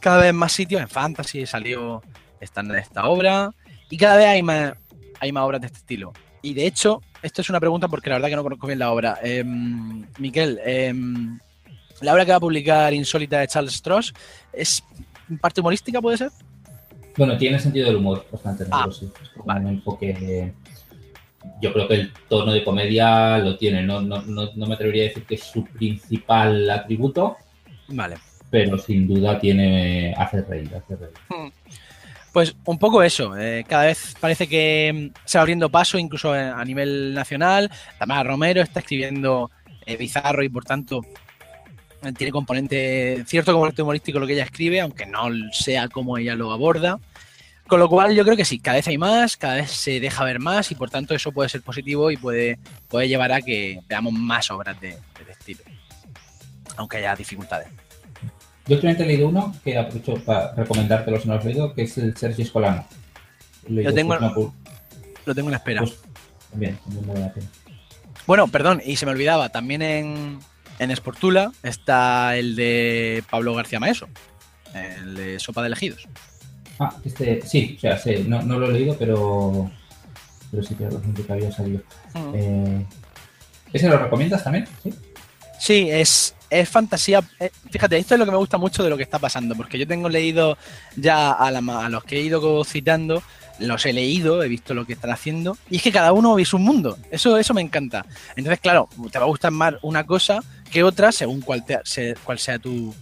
cada 0.00 0.18
vez 0.18 0.34
más 0.34 0.52
sitios 0.52 0.82
en 0.82 0.88
Fantasy 0.88 1.46
salió 1.46 2.02
esta, 2.38 2.60
esta 2.78 3.06
obra 3.06 3.54
y 3.88 3.96
cada 3.96 4.18
vez 4.18 4.26
hay 4.26 4.42
más, 4.42 4.74
hay 5.18 5.32
más 5.32 5.44
obras 5.44 5.62
de 5.62 5.68
este 5.68 5.78
estilo. 5.78 6.12
Y 6.42 6.52
de 6.52 6.66
hecho, 6.66 7.00
esto 7.22 7.40
es 7.40 7.48
una 7.48 7.58
pregunta 7.58 7.88
porque 7.88 8.10
la 8.10 8.16
verdad 8.16 8.28
que 8.28 8.36
no 8.36 8.42
conozco 8.42 8.66
bien 8.66 8.80
la 8.80 8.92
obra. 8.92 9.18
Eh, 9.22 9.42
Miquel, 9.42 10.60
em, 10.62 11.38
la 12.02 12.12
obra 12.12 12.26
que 12.26 12.32
va 12.32 12.36
a 12.36 12.40
publicar 12.40 12.92
Insólita 12.92 13.38
de 13.40 13.48
Charles 13.48 13.72
Stross, 13.72 14.12
¿es 14.52 14.84
parte 15.40 15.62
humorística, 15.62 16.02
puede 16.02 16.18
ser? 16.18 16.30
Bueno, 17.16 17.38
tiene 17.38 17.58
sentido 17.58 17.86
del 17.86 17.96
humor 17.96 18.26
bastante 18.30 18.66
ah, 18.70 18.86
sí. 18.92 19.10
un 19.42 19.68
enfoque. 19.68 20.52
Yo 21.60 21.72
creo 21.72 21.88
que 21.88 21.94
el 21.94 22.12
tono 22.28 22.52
de 22.52 22.64
comedia 22.64 23.38
lo 23.38 23.56
tiene. 23.56 23.82
No, 23.82 24.00
no, 24.00 24.22
no, 24.22 24.66
me 24.66 24.74
atrevería 24.74 25.04
a 25.04 25.08
decir 25.08 25.24
que 25.24 25.36
es 25.36 25.44
su 25.44 25.64
principal 25.64 26.68
atributo. 26.70 27.36
Vale. 27.88 28.16
Pero 28.50 28.78
sin 28.78 29.06
duda 29.06 29.38
tiene. 29.38 30.14
hace 30.16 30.42
reír, 30.42 30.70
hace 30.74 30.96
reír. 30.96 31.12
Pues 32.32 32.54
un 32.66 32.78
poco 32.78 33.02
eso. 33.02 33.34
Eh, 33.34 33.64
cada 33.66 33.86
vez 33.86 34.14
parece 34.20 34.46
que 34.46 34.92
mm, 34.92 35.20
se 35.24 35.38
va 35.38 35.40
abriendo 35.40 35.70
paso, 35.70 35.96
incluso 35.96 36.34
a 36.34 36.62
nivel 36.66 37.14
nacional. 37.14 37.70
Tamara 37.98 38.24
Romero 38.24 38.60
está 38.60 38.80
escribiendo 38.80 39.50
eh, 39.86 39.96
bizarro 39.96 40.42
y 40.42 40.50
por 40.50 40.62
tanto 40.62 41.00
tiene 42.14 42.30
componente, 42.30 43.24
cierto 43.26 43.52
componente 43.52 43.82
humorístico 43.82 44.18
lo 44.18 44.26
que 44.26 44.34
ella 44.34 44.44
escribe, 44.44 44.80
aunque 44.80 45.06
no 45.06 45.28
sea 45.52 45.88
como 45.88 46.18
ella 46.18 46.34
lo 46.34 46.52
aborda. 46.52 46.98
Con 47.66 47.80
lo 47.80 47.88
cual 47.88 48.14
yo 48.14 48.24
creo 48.24 48.36
que 48.36 48.44
sí, 48.44 48.60
cada 48.60 48.76
vez 48.76 48.86
hay 48.86 48.96
más, 48.96 49.36
cada 49.36 49.56
vez 49.56 49.70
se 49.70 49.98
deja 49.98 50.22
ver 50.24 50.38
más 50.38 50.70
y 50.70 50.76
por 50.76 50.88
tanto 50.88 51.14
eso 51.14 51.32
puede 51.32 51.48
ser 51.48 51.62
positivo 51.62 52.10
y 52.10 52.16
puede, 52.16 52.58
puede 52.88 53.08
llevar 53.08 53.32
a 53.32 53.42
que 53.42 53.80
veamos 53.88 54.12
más 54.12 54.50
obras 54.52 54.80
de, 54.80 54.90
de 54.90 54.96
este 55.18 55.32
estilo, 55.32 55.60
aunque 56.76 56.98
haya 56.98 57.16
dificultades. 57.16 57.68
Yo 58.66 58.74
últimamente 58.74 59.04
he 59.04 59.06
leído 59.06 59.28
uno 59.28 59.54
que 59.64 59.78
aprovecho 59.78 60.14
para 60.24 60.52
recomendártelo 60.54 61.20
si 61.20 61.28
no 61.28 61.34
lo 61.34 61.40
has 61.40 61.44
leído, 61.44 61.74
que 61.74 61.82
es 61.82 61.98
el 61.98 62.16
Sergio 62.16 62.44
Escolano. 62.44 62.86
Lo 63.68 63.92
tengo, 63.92 64.16
lo 65.24 65.34
tengo 65.34 65.48
en 65.48 65.54
espera. 65.54 65.82
Pues, 65.82 65.98
me 66.54 66.70
da 67.20 67.32
pena. 67.32 67.46
Bueno, 68.26 68.48
perdón, 68.48 68.82
y 68.84 68.96
se 68.96 69.06
me 69.06 69.12
olvidaba, 69.12 69.50
también 69.50 69.82
en, 69.82 70.38
en 70.78 70.96
Sportula 70.96 71.52
está 71.62 72.36
el 72.36 72.56
de 72.56 73.22
Pablo 73.30 73.54
García 73.54 73.78
Maeso, 73.78 74.08
el 74.74 75.14
de 75.14 75.38
Sopa 75.38 75.62
de 75.62 75.68
Elegidos. 75.68 76.08
Ah, 76.78 76.94
este, 77.04 77.42
sí, 77.42 77.74
o 77.78 77.80
sea, 77.80 77.98
sí, 77.98 78.24
no, 78.26 78.42
no 78.42 78.58
lo 78.58 78.70
he 78.70 78.72
leído, 78.72 78.96
pero, 78.98 79.70
pero 80.50 80.62
sí 80.62 80.74
que 80.74 80.88
que 81.22 81.32
había 81.32 81.52
salido. 81.52 81.80
Mm. 82.14 82.34
Eh, 82.34 82.86
¿Ese 83.72 83.88
lo 83.88 83.98
recomiendas 83.98 84.44
también? 84.44 84.66
Sí, 84.82 84.94
sí 85.58 85.90
es, 85.90 86.34
es 86.50 86.68
fantasía. 86.68 87.22
Eh, 87.40 87.50
fíjate, 87.70 87.98
esto 87.98 88.14
es 88.14 88.18
lo 88.18 88.24
que 88.24 88.32
me 88.32 88.36
gusta 88.36 88.58
mucho 88.58 88.82
de 88.82 88.90
lo 88.90 88.96
que 88.96 89.02
está 89.02 89.18
pasando, 89.18 89.54
porque 89.54 89.78
yo 89.78 89.86
tengo 89.86 90.08
leído 90.08 90.56
ya 90.96 91.32
a, 91.32 91.50
los 91.50 92.04
que 92.04 92.18
he 92.18 92.22
ido 92.22 92.64
citando, 92.64 93.22
los 93.58 93.84
he 93.86 93.92
leído, 93.92 94.42
he 94.42 94.48
visto 94.48 94.74
lo 94.74 94.86
que 94.86 94.92
están 94.92 95.10
haciendo, 95.10 95.56
y 95.70 95.76
es 95.76 95.82
que 95.82 95.92
cada 95.92 96.12
uno 96.12 96.34
vive 96.34 96.46
su 96.46 96.58
mundo. 96.58 96.98
Eso, 97.10 97.36
eso 97.36 97.54
me 97.54 97.62
encanta. 97.62 98.06
Entonces, 98.36 98.60
claro, 98.60 98.88
te 99.10 99.18
va 99.18 99.24
a 99.24 99.28
gustar 99.28 99.50
más 99.50 99.74
una 99.82 100.04
cosa 100.04 100.40
que 100.70 100.82
otra 100.82 101.12
según 101.12 101.40
cuál, 101.40 101.64
cuál 102.24 102.38
sea 102.38 102.58
tu, 102.58 102.94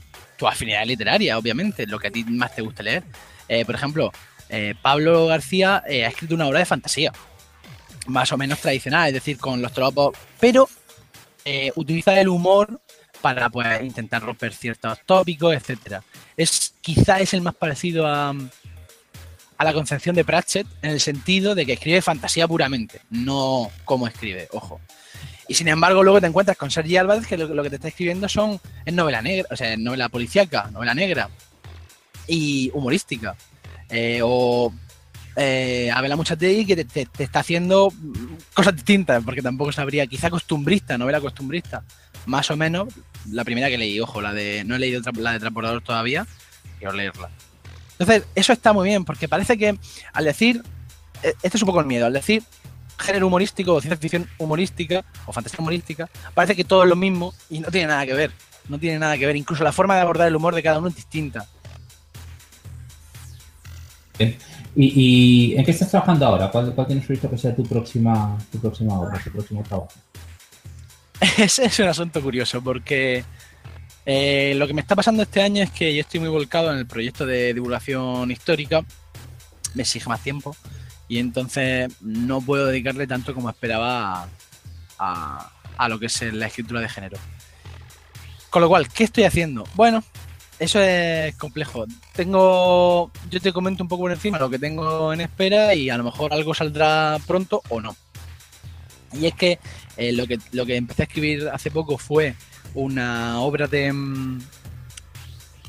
afinidad 0.47 0.85
literaria, 0.85 1.39
obviamente, 1.39 1.87
lo 1.87 1.99
que 1.99 2.09
a 2.09 2.11
ti 2.11 2.23
más 2.25 2.55
te 2.55 2.61
guste 2.61 2.83
leer. 2.83 3.03
Eh, 3.49 3.65
por 3.65 3.75
ejemplo, 3.75 4.13
eh, 4.49 4.75
Pablo 4.81 5.27
García 5.27 5.83
ha 5.87 5.91
escrito 5.91 6.35
una 6.35 6.47
obra 6.47 6.61
de 6.61 6.67
fantasía, 6.67 7.13
más 8.07 8.33
o 8.33 8.37
menos 8.37 8.61
tradicional, 8.61 9.09
es 9.09 9.15
decir, 9.15 9.39
con 9.39 9.63
los 9.63 9.73
tropos, 9.73 10.17
pero 10.41 10.69
utiliza 11.75 12.19
el 12.19 12.29
humor 12.29 12.81
para 13.21 13.51
pues, 13.51 13.83
intentar 13.83 14.23
romper 14.23 14.55
ciertos 14.55 14.99
tópicos, 15.05 15.55
etcétera. 15.55 16.03
Es 16.37 16.75
quizá 16.81 17.21
es 17.21 17.35
el 17.35 17.43
más 17.43 17.55
parecido 17.55 18.07
a, 18.07 18.35
a 19.57 19.65
la 19.65 19.73
concepción 19.73 20.17
de 20.17 20.25
Pratchett 20.25 20.67
en 20.83 20.91
el 20.91 21.01
sentido 21.01 21.55
de 21.55 21.67
que 21.67 21.75
escribe 21.75 22.03
fantasía 22.03 22.49
puramente, 22.49 23.01
no 23.11 23.71
como 23.85 24.07
escribe, 24.07 24.49
ojo. 24.53 24.81
Y 25.47 25.55
sin 25.55 25.69
embargo, 25.69 26.03
luego 26.03 26.21
te 26.21 26.27
encuentras 26.27 26.57
con 26.57 26.71
Sergi 26.71 26.97
Álvarez 26.97 27.27
que 27.27 27.37
lo, 27.37 27.63
que 27.63 27.71
te 27.71 27.77
está 27.77 27.89
escribiendo 27.89 28.29
son 28.29 28.61
es 28.85 28.95
novela 28.95 29.21
negra, 29.21 29.47
o 29.51 29.57
sea, 29.57 29.77
novela 29.77 30.09
policíaca, 30.09 30.71
novela 30.73 30.95
negra 30.95 31.29
y 32.27 32.71
humorística. 32.75 33.37
Eh, 33.89 34.21
o 34.23 34.73
eh, 35.37 35.91
Abela 35.93 36.17
Muchatei 36.17 36.65
que 36.65 36.85
te, 36.85 37.09
está 37.19 37.41
haciendo 37.41 37.93
cosas 38.55 38.75
distintas, 38.75 39.23
porque 39.25 39.43
tampoco 39.43 39.73
sabría, 39.73 40.07
quizá 40.07 40.31
costumbrista, 40.31 40.99
novela 40.99 41.21
costumbrista, 41.21 41.85
más 42.27 42.51
o 42.51 42.57
menos. 42.57 42.93
La 43.31 43.45
primera 43.45 43.69
que 43.69 43.79
leí, 43.79 44.01
ojo, 44.01 44.21
la 44.21 44.33
de 44.33 44.65
no 44.65 44.77
he 44.77 44.79
leído 44.79 45.01
la 45.17 45.33
de 45.33 45.41
Transportador 45.41 45.83
todavía, 45.83 46.27
quiero 46.79 46.93
leerla. 46.95 47.31
Entonces, 47.99 48.25
eso 48.35 48.53
está 48.53 48.73
muy 48.73 48.89
bien, 48.89 49.05
porque 49.05 49.29
parece 49.29 49.57
que 49.57 49.79
al 50.13 50.25
decir, 50.25 50.63
este 51.23 51.57
es 51.57 51.63
un 51.63 51.67
poco 51.67 51.81
el 51.81 51.87
miedo, 51.87 52.07
al 52.07 52.13
decir 52.13 52.43
género 52.99 53.27
humorístico 53.27 53.75
o 53.75 53.81
ciencia 53.81 53.97
ficción 53.97 54.29
humorística 54.39 55.05
o 55.27 55.33
fantasía 55.33 55.59
humorística, 55.61 56.09
parece 56.35 56.57
que 56.57 56.65
todo 56.65 56.83
es 56.83 56.89
lo 56.89 56.97
mismo 56.97 57.35
y 57.51 57.61
no 57.61 57.71
tiene 57.71 57.89
nada 57.89 58.07
que 58.07 58.15
ver. 58.15 58.33
No 58.69 58.79
tiene 58.79 58.99
nada 58.99 59.19
que 59.19 59.27
ver. 59.27 59.37
Incluso 59.37 59.63
la 59.63 59.73
forma 59.73 59.95
de 59.95 60.01
abordar 60.01 60.29
el 60.29 60.37
humor 60.37 60.55
de 60.55 60.63
cada 60.63 60.79
uno 60.79 60.89
es 60.89 60.97
distinta. 60.97 61.47
¿Y, 64.77 65.55
en 65.57 65.65
qué 65.65 65.71
estás 65.71 65.91
trabajando 65.91 66.27
ahora? 66.27 66.51
¿Cuál, 66.51 66.75
tienes 66.87 67.05
previsto 67.05 67.31
que 67.31 67.39
sea 67.39 67.55
tu 67.55 67.65
próxima, 67.65 68.37
tu 68.51 68.59
próxima 68.61 68.99
obra, 68.99 69.21
tu 69.23 69.31
próximo 69.31 69.63
trabajo? 69.63 69.93
Es 71.39 71.79
un 71.79 71.89
asunto 71.89 72.21
curioso 72.21 72.63
porque 72.63 73.25
eh, 74.07 74.55
lo 74.57 74.67
que 74.67 74.75
me 74.75 74.81
está 74.81 74.95
pasando 74.95 75.23
este 75.23 75.41
año 75.41 75.63
es 75.63 75.71
que 75.71 75.95
yo 75.95 76.01
estoy 76.01 76.21
muy 76.21 76.29
volcado 76.29 76.73
en 76.73 76.79
el 76.79 76.87
proyecto 76.87 77.25
de 77.25 77.55
divulgación 77.55 78.31
histórica, 78.31 78.85
me 79.75 79.83
exige 79.83 80.09
más 80.09 80.21
tiempo 80.21 80.55
y 81.09 81.19
entonces 81.19 81.91
no 82.01 82.41
puedo 82.41 82.67
dedicarle 82.67 83.07
tanto 83.07 83.35
como 83.35 83.49
esperaba 83.49 84.29
a, 84.99 85.89
lo 85.89 85.99
que 85.99 86.07
es 86.07 86.23
la 86.33 86.47
escritura 86.47 86.81
de 86.81 86.89
género. 86.89 87.19
Con 88.51 88.63
lo 88.63 88.69
cual, 88.69 88.89
¿qué 88.89 89.05
estoy 89.05 89.25
haciendo? 89.25 89.65
Bueno, 89.75 90.05
eso 90.59 90.81
es 90.81 91.35
complejo. 91.37 91.87
Tengo, 92.15 93.11
yo 93.31 93.41
te 93.41 93.53
comento 93.53 93.83
un 93.83 93.89
poco 93.89 94.03
por 94.03 94.13
encima 94.13 94.39
lo 94.39 94.51
que 94.51 94.59
tengo 94.59 95.13
en 95.13 95.21
espera 95.21 95.75
y 95.75 95.91
a 95.91 95.97
lo 95.97 96.05
mejor 96.05 96.33
algo 96.33 96.55
saldrá 96.55 97.19
pronto 97.27 97.63
o 97.69 97.81
no. 97.81 97.97
Y 99.13 99.27
es 99.27 99.35
que 99.35 99.59
eh, 99.97 100.13
lo 100.13 100.27
que 100.27 100.39
lo 100.53 100.67
que 100.67 100.77
empecé 100.77 101.03
a 101.03 101.07
escribir 101.07 101.49
hace 101.53 101.71
poco 101.71 101.99
fue 101.99 102.35
una 102.75 103.41
obra 103.41 103.67
de 103.67 103.93
mm, 103.93 104.41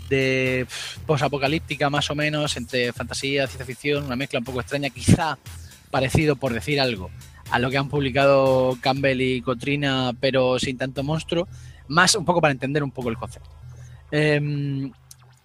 de 0.09 0.67
posapocalíptica 1.05 1.89
más 1.89 2.09
o 2.09 2.15
menos 2.15 2.57
entre 2.57 2.93
fantasía, 2.93 3.47
ciencia 3.47 3.65
ficción, 3.65 4.05
una 4.05 4.15
mezcla 4.15 4.39
un 4.39 4.45
poco 4.45 4.61
extraña, 4.61 4.89
quizá 4.89 5.37
parecido 5.89 6.35
por 6.35 6.53
decir 6.53 6.79
algo 6.79 7.09
a 7.51 7.59
lo 7.59 7.69
que 7.69 7.77
han 7.77 7.89
publicado 7.89 8.77
Campbell 8.81 9.21
y 9.21 9.41
Cotrina, 9.41 10.13
pero 10.19 10.59
sin 10.59 10.77
tanto 10.77 11.03
monstruo, 11.03 11.47
más 11.87 12.15
un 12.15 12.25
poco 12.25 12.41
para 12.41 12.51
entender 12.51 12.83
un 12.83 12.91
poco 12.91 13.09
el 13.09 13.17
concepto. 13.17 13.54
Em, 14.17 14.93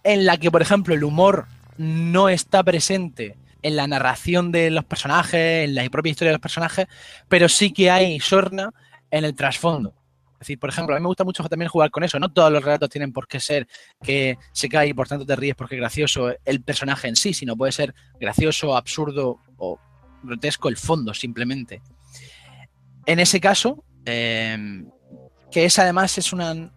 en 0.04 0.24
la 0.24 0.36
que, 0.36 0.52
por 0.52 0.62
ejemplo, 0.62 0.94
el 0.94 1.02
humor 1.02 1.48
no 1.76 2.28
está 2.28 2.62
presente 2.62 3.36
en 3.62 3.74
la 3.74 3.88
narración 3.88 4.52
de 4.52 4.70
los 4.70 4.84
personajes, 4.84 5.64
en 5.64 5.74
la 5.74 5.88
propia 5.90 6.12
historia 6.12 6.30
de 6.30 6.34
los 6.34 6.40
personajes, 6.40 6.86
pero 7.28 7.48
sí 7.48 7.72
que 7.72 7.90
hay 7.90 8.20
sorna 8.20 8.70
en 9.10 9.24
el 9.24 9.34
trasfondo. 9.34 9.92
Es 10.34 10.38
decir, 10.46 10.60
por 10.60 10.70
ejemplo, 10.70 10.94
a 10.94 10.98
mí 10.98 11.02
me 11.02 11.08
gusta 11.08 11.24
mucho 11.24 11.42
también 11.48 11.68
jugar 11.68 11.90
con 11.90 12.04
eso. 12.04 12.20
No 12.20 12.32
todos 12.32 12.52
los 12.52 12.64
relatos 12.64 12.88
tienen 12.88 13.12
por 13.12 13.26
qué 13.26 13.40
ser 13.40 13.66
que 14.04 14.38
se 14.52 14.68
cae 14.68 14.90
y 14.90 14.94
por 14.94 15.08
tanto 15.08 15.26
te 15.26 15.34
ríes 15.34 15.56
porque 15.56 15.74
es 15.74 15.80
gracioso 15.80 16.32
el 16.44 16.62
personaje 16.62 17.08
en 17.08 17.16
sí, 17.16 17.34
sino 17.34 17.56
puede 17.56 17.72
ser 17.72 17.92
gracioso, 18.20 18.76
absurdo 18.76 19.40
o 19.58 19.80
grotesco 20.22 20.68
el 20.68 20.76
fondo 20.76 21.12
simplemente. 21.12 21.82
En 23.04 23.18
ese 23.18 23.40
caso, 23.40 23.82
em, 24.04 24.88
que 25.50 25.64
esa 25.64 25.82
además 25.82 26.16
es 26.18 26.32
una 26.32 26.72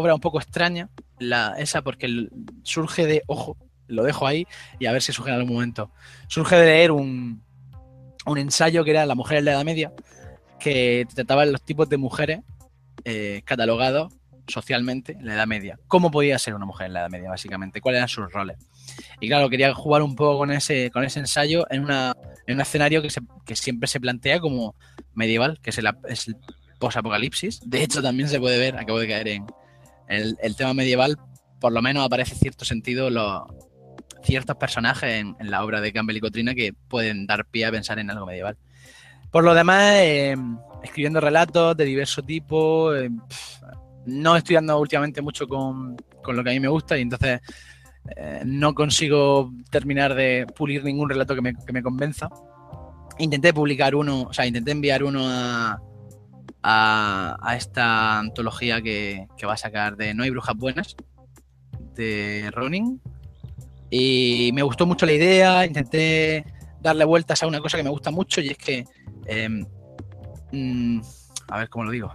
obra 0.00 0.14
un 0.14 0.20
poco 0.20 0.40
extraña, 0.40 0.88
la, 1.18 1.54
esa 1.58 1.82
porque 1.82 2.28
surge 2.62 3.06
de, 3.06 3.22
ojo, 3.26 3.56
lo 3.86 4.04
dejo 4.04 4.26
ahí 4.26 4.46
y 4.78 4.86
a 4.86 4.92
ver 4.92 5.02
si 5.02 5.12
surge 5.12 5.30
en 5.30 5.36
algún 5.36 5.54
momento. 5.54 5.90
Surge 6.28 6.56
de 6.56 6.66
leer 6.66 6.92
un, 6.92 7.42
un 8.26 8.38
ensayo 8.38 8.84
que 8.84 8.90
era 8.90 9.06
La 9.06 9.14
mujer 9.14 9.38
en 9.38 9.44
la 9.46 9.52
Edad 9.52 9.64
Media, 9.64 9.92
que 10.58 11.06
trataba 11.14 11.44
los 11.44 11.62
tipos 11.62 11.88
de 11.88 11.96
mujeres 11.96 12.40
eh, 13.04 13.42
catalogado 13.44 14.10
socialmente 14.46 15.12
en 15.12 15.26
la 15.26 15.34
Edad 15.34 15.46
Media. 15.46 15.78
¿Cómo 15.86 16.10
podía 16.10 16.38
ser 16.38 16.54
una 16.54 16.66
mujer 16.66 16.88
en 16.88 16.94
la 16.94 17.00
Edad 17.00 17.10
Media, 17.10 17.30
básicamente? 17.30 17.80
¿Cuáles 17.80 17.98
eran 17.98 18.08
sus 18.08 18.32
roles? 18.32 18.58
Y 19.20 19.28
claro, 19.28 19.48
quería 19.48 19.72
jugar 19.74 20.02
un 20.02 20.16
poco 20.16 20.38
con 20.38 20.50
ese, 20.50 20.90
con 20.90 21.04
ese 21.04 21.20
ensayo 21.20 21.66
en, 21.70 21.84
una, 21.84 22.16
en 22.46 22.54
un 22.56 22.60
escenario 22.60 23.02
que, 23.02 23.10
siempre 23.54 23.86
se 23.86 24.00
plantea 24.00 24.40
como 24.40 24.74
medieval, 25.14 25.60
que 25.60 25.70
es 25.70 25.78
el, 25.78 25.88
es 26.08 26.28
el 26.28 26.36
post-apocalipsis. 26.78 27.60
De 27.64 27.82
hecho, 27.82 28.02
también 28.02 28.28
se 28.28 28.40
puede 28.40 28.58
ver, 28.58 28.76
acabo 28.76 28.98
de 28.98 29.08
caer 29.08 29.28
en 29.28 29.46
el, 30.10 30.56
tema 30.56 30.74
medieval, 30.74 31.16
por 31.60 31.72
lo 31.72 31.82
menos 31.82 32.04
aparece 32.04 32.34
cierto 32.34 32.64
sentido 32.64 33.10
los 33.10 33.42
ciertos 34.22 34.56
personajes 34.56 35.24
en, 35.24 35.36
la 35.50 35.64
obra 35.64 35.80
de 35.80 35.92
Campbell 35.92 36.16
y 36.16 36.20
Cotrina 36.20 36.54
que 36.54 36.74
pueden 36.88 37.26
dar 37.26 37.46
pie 37.46 37.66
a 37.66 37.70
pensar 37.70 37.98
en 37.98 38.10
algo 38.10 38.26
medieval. 38.26 38.56
Por 39.30 39.44
lo 39.44 39.54
demás, 39.54 39.94
eh, 39.96 40.36
escribiendo 40.82 41.20
relatos 41.20 41.76
de 41.76 41.84
diverso 41.84 42.22
tipo. 42.22 42.94
Eh, 42.94 43.10
no 44.06 44.36
estoy 44.36 44.56
dando 44.56 44.78
últimamente 44.78 45.22
mucho 45.22 45.46
con, 45.46 45.96
lo 46.26 46.44
que 46.44 46.50
a 46.50 46.52
mí 46.52 46.60
me 46.60 46.68
gusta 46.68 46.98
y 46.98 47.02
entonces 47.02 47.40
eh, 48.16 48.42
no 48.44 48.74
consigo 48.74 49.52
terminar 49.70 50.14
de 50.14 50.46
pulir 50.54 50.82
ningún 50.82 51.08
relato 51.08 51.34
que 51.34 51.42
me, 51.42 51.54
que 51.54 51.72
me, 51.72 51.82
convenza. 51.82 52.28
Intenté 53.18 53.52
publicar 53.52 53.94
uno, 53.94 54.22
o 54.22 54.32
sea, 54.32 54.46
intenté 54.46 54.72
enviar 54.72 55.04
uno 55.04 55.20
a, 55.24 55.80
a, 56.62 57.54
esta 57.56 58.18
antología 58.18 58.82
que, 58.82 59.26
va 59.46 59.54
a 59.54 59.56
sacar 59.56 59.96
de 59.96 60.14
No 60.14 60.22
hay 60.22 60.30
brujas 60.30 60.56
buenas, 60.56 60.96
de 61.94 62.50
Ronin. 62.52 63.00
Y 63.90 64.50
me 64.54 64.62
gustó 64.62 64.86
mucho 64.86 65.06
la 65.06 65.12
idea, 65.12 65.66
intenté 65.66 66.44
darle 66.80 67.04
vueltas 67.04 67.42
a 67.42 67.46
una 67.46 67.60
cosa 67.60 67.76
que 67.76 67.82
me 67.82 67.90
gusta 67.90 68.10
mucho 68.10 68.40
y 68.40 68.48
es 68.48 68.58
que 68.58 68.84
em, 69.26 69.66
Mm, 70.52 71.00
a 71.48 71.58
ver 71.58 71.68
cómo 71.68 71.84
lo 71.84 71.90
digo. 71.90 72.14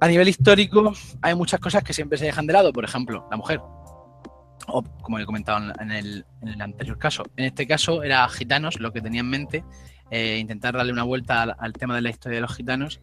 A 0.00 0.08
nivel 0.08 0.28
histórico, 0.28 0.92
hay 1.22 1.34
muchas 1.34 1.60
cosas 1.60 1.82
que 1.82 1.92
siempre 1.92 2.18
se 2.18 2.26
dejan 2.26 2.46
de 2.46 2.52
lado, 2.52 2.72
por 2.72 2.84
ejemplo, 2.84 3.26
la 3.30 3.36
mujer. 3.36 3.60
O 4.68 4.82
como 5.02 5.18
he 5.18 5.24
comentado 5.24 5.72
en 5.80 5.90
el, 5.90 6.24
anterior 6.60 6.98
caso. 6.98 7.22
En 7.36 7.46
este 7.46 7.66
caso 7.66 8.02
era 8.02 8.28
gitanos 8.28 8.80
lo 8.80 8.92
que 8.92 9.00
tenía 9.00 9.20
en 9.20 9.30
mente, 9.30 9.64
eh, 10.10 10.38
intentar 10.38 10.76
darle 10.76 10.92
una 10.92 11.02
vuelta 11.02 11.42
al, 11.42 11.72
tema 11.72 11.96
de 11.96 12.02
la 12.02 12.10
historia 12.10 12.36
de 12.36 12.42
los 12.42 12.54
gitanos 12.54 13.00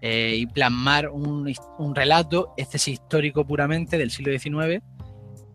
eh, 0.00 0.34
y 0.36 0.46
plasmar 0.46 1.08
un, 1.08 1.46
relato, 1.94 2.54
este 2.56 2.78
es 2.78 2.88
histórico 2.88 3.46
puramente 3.46 3.98
del 3.98 4.10
siglo 4.10 4.36
XIX, 4.38 4.82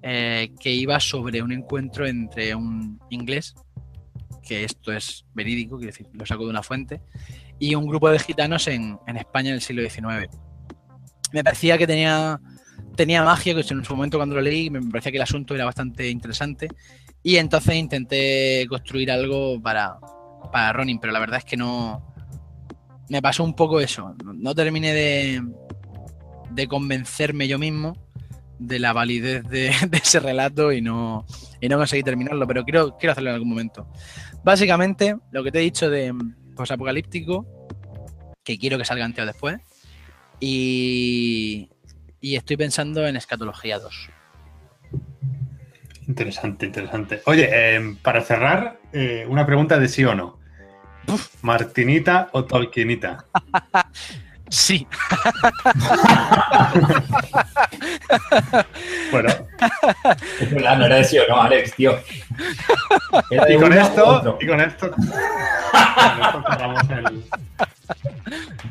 eh, 0.04 0.52
que 0.60 0.72
iba 0.72 1.00
sobre 1.00 1.42
un 1.42 1.52
encuentro 1.52 2.06
entre 2.06 2.54
un 2.54 3.00
inglés, 3.10 3.56
que 4.44 4.64
esto 4.64 4.92
es 4.92 5.26
verídico, 5.34 5.78
quiero 5.78 5.92
decir, 5.92 6.08
lo 6.14 6.26
saco 6.26 6.44
de 6.44 6.50
una 6.50 6.64
fuente, 6.64 7.02
y 7.60 7.76
un 7.76 7.88
grupo 7.88 8.10
de 8.10 8.20
gitanos 8.20 8.68
en, 8.68 9.00
España 9.08 9.50
en 9.50 9.56
el 9.56 9.62
siglo 9.62 9.88
XIX. 9.88 10.30
Me 11.32 11.44
parecía 11.44 11.78
que 11.78 11.88
tenía, 11.88 12.40
tenía 12.96 13.24
magia, 13.24 13.56
que 13.56 13.62
en 13.62 13.86
su 13.86 13.96
momento 13.96 14.18
cuando 14.18 14.36
lo 14.36 14.42
leí 14.42 14.70
me 14.70 14.82
parecía 14.82 15.12
que 15.12 15.18
el 15.18 15.24
asunto 15.24 15.56
era 15.56 15.66
bastante 15.66 16.10
interesante 16.10 16.68
y 17.24 17.38
entonces 17.38 17.76
intenté 17.76 18.66
construir 18.68 19.12
algo 19.12 19.62
para, 19.62 19.98
para 20.52 20.74
Ronin, 20.74 21.00
pero 21.00 21.14
la 21.14 21.20
verdad 21.20 21.40
es 21.40 21.46
que 21.46 21.58
no... 21.58 22.08
Me 23.10 23.22
pasó 23.22 23.44
un 23.44 23.56
poco 23.56 23.82
eso, 23.82 24.16
no 24.24 24.56
terminé 24.56 24.94
de, 24.94 25.44
de 26.52 26.68
convencerme 26.68 27.48
yo 27.48 27.60
mismo 27.60 27.94
de 28.58 28.80
la 28.80 28.94
validez 28.94 29.44
de, 29.50 29.70
ese 29.92 30.20
relato 30.20 30.72
y 30.72 30.82
no, 30.82 31.26
y 31.60 31.68
no 31.68 31.78
conseguí 31.78 32.04
terminarlo, 32.04 32.48
pero 32.48 32.64
quiero, 32.64 32.98
quiero 32.98 33.12
hacerlo 33.12 33.32
en 33.32 33.36
algún 33.36 33.50
momento. 33.50 33.88
Básicamente, 34.44 35.18
lo 35.32 35.44
que 35.44 35.52
te 35.52 35.60
he 35.60 35.64
dicho 35.64 35.90
de, 35.90 36.14
apocalíptico 36.70 37.46
que 38.44 38.58
quiero 38.58 38.78
que 38.78 38.86
salga 38.86 39.06
antes 39.06 39.24
o 39.24 39.26
después. 39.26 39.58
Y, 40.40 41.70
y 42.20 42.36
estoy 42.36 42.58
pensando 42.58 43.06
en 43.08 43.16
Escatología 43.16 43.80
2. 43.80 44.10
Interesante, 46.12 46.66
interesante. 46.66 47.22
Oye, 47.26 47.76
em, 47.76 47.96
para 47.96 48.22
cerrar, 48.22 48.82
eh, 48.92 49.26
una 49.30 49.46
pregunta 49.46 49.80
de 49.80 49.88
sí 49.88 50.04
o 50.04 50.14
no. 50.14 50.38
¿Martinita 51.42 52.28
o 52.34 52.44
Tolkienita? 52.44 53.24
sí. 54.50 54.86
bueno. 59.14 59.30
no 60.52 60.86
era 60.86 60.98
de 60.98 61.06
sí 61.06 61.18
o 61.18 61.26
no, 61.30 61.44
Alex, 61.44 61.76
tío. 61.76 61.94
y, 63.48 63.56
con 63.56 63.72
esto, 63.72 64.38
y 64.42 64.48
con 64.48 64.60
esto, 64.60 64.94
cerramos 66.52 66.82
el, 66.90 67.24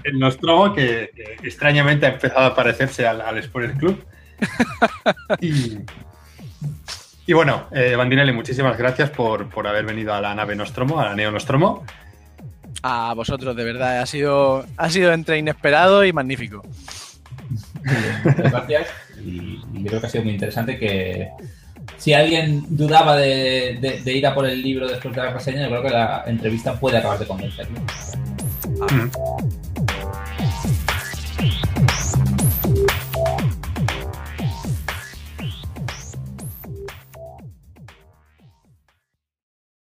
el 0.05 0.19
Nostromo, 0.19 0.75
que, 0.75 1.11
extrañamente 1.43 2.05
ha 2.05 2.11
empezado 2.11 2.49
a 2.49 2.55
parecerse 2.55 3.09
al, 3.09 3.23
al 3.23 3.51
Club. 3.79 4.05
Y 5.41 5.79
bueno, 7.29 7.67
eh, 7.71 7.95
Bandinelli, 7.97 8.33
muchísimas 8.33 8.77
gracias 8.77 9.11
por, 9.11 9.49
por 9.49 9.67
haber 9.67 9.85
venido 9.85 10.13
a 10.13 10.21
la 10.21 10.35
nave 10.35 10.57
Nostromo, 10.57 11.01
a 11.01 11.07
la 11.07 11.15
Neo 11.15 11.31
Nostromo. 11.31 11.85
A 12.83 13.13
vosotros, 13.15 13.55
de 13.57 13.65
verdad, 13.65 14.01
ha 14.01 14.07
sido, 14.07 14.65
ha 14.77 14.91
sido 14.91 15.13
entre 15.13 15.39
inesperado 15.39 16.05
y 16.05 16.13
magnífico. 16.13 16.63
Gracias. 18.37 18.89
Y, 19.25 19.61
y 19.75 19.85
creo 19.85 20.01
que 20.01 20.07
ha 20.07 20.11
sido 20.11 20.25
muy 20.25 20.33
interesante 20.35 20.79
que 20.79 21.29
si 21.99 22.13
alguien 22.15 22.65
dudaba 22.69 23.17
de, 23.17 23.79
de- 23.81 24.01
de 24.03 24.13
ir 24.13 24.27
a 24.27 24.35
por 24.35 24.47
el 24.47 24.63
libro 24.63 24.89
después 24.89 25.15
de 25.15 25.23
la 25.23 25.31
reseña, 25.33 25.63
yo 25.63 25.69
creo 25.69 25.83
que 25.83 25.91
la 25.91 26.25
entrevista 26.27 26.75
puede 26.79 26.99
acabar 26.99 27.19
de 27.19 27.27
convencerlo. 27.27 27.79
Mm. 28.91 29.70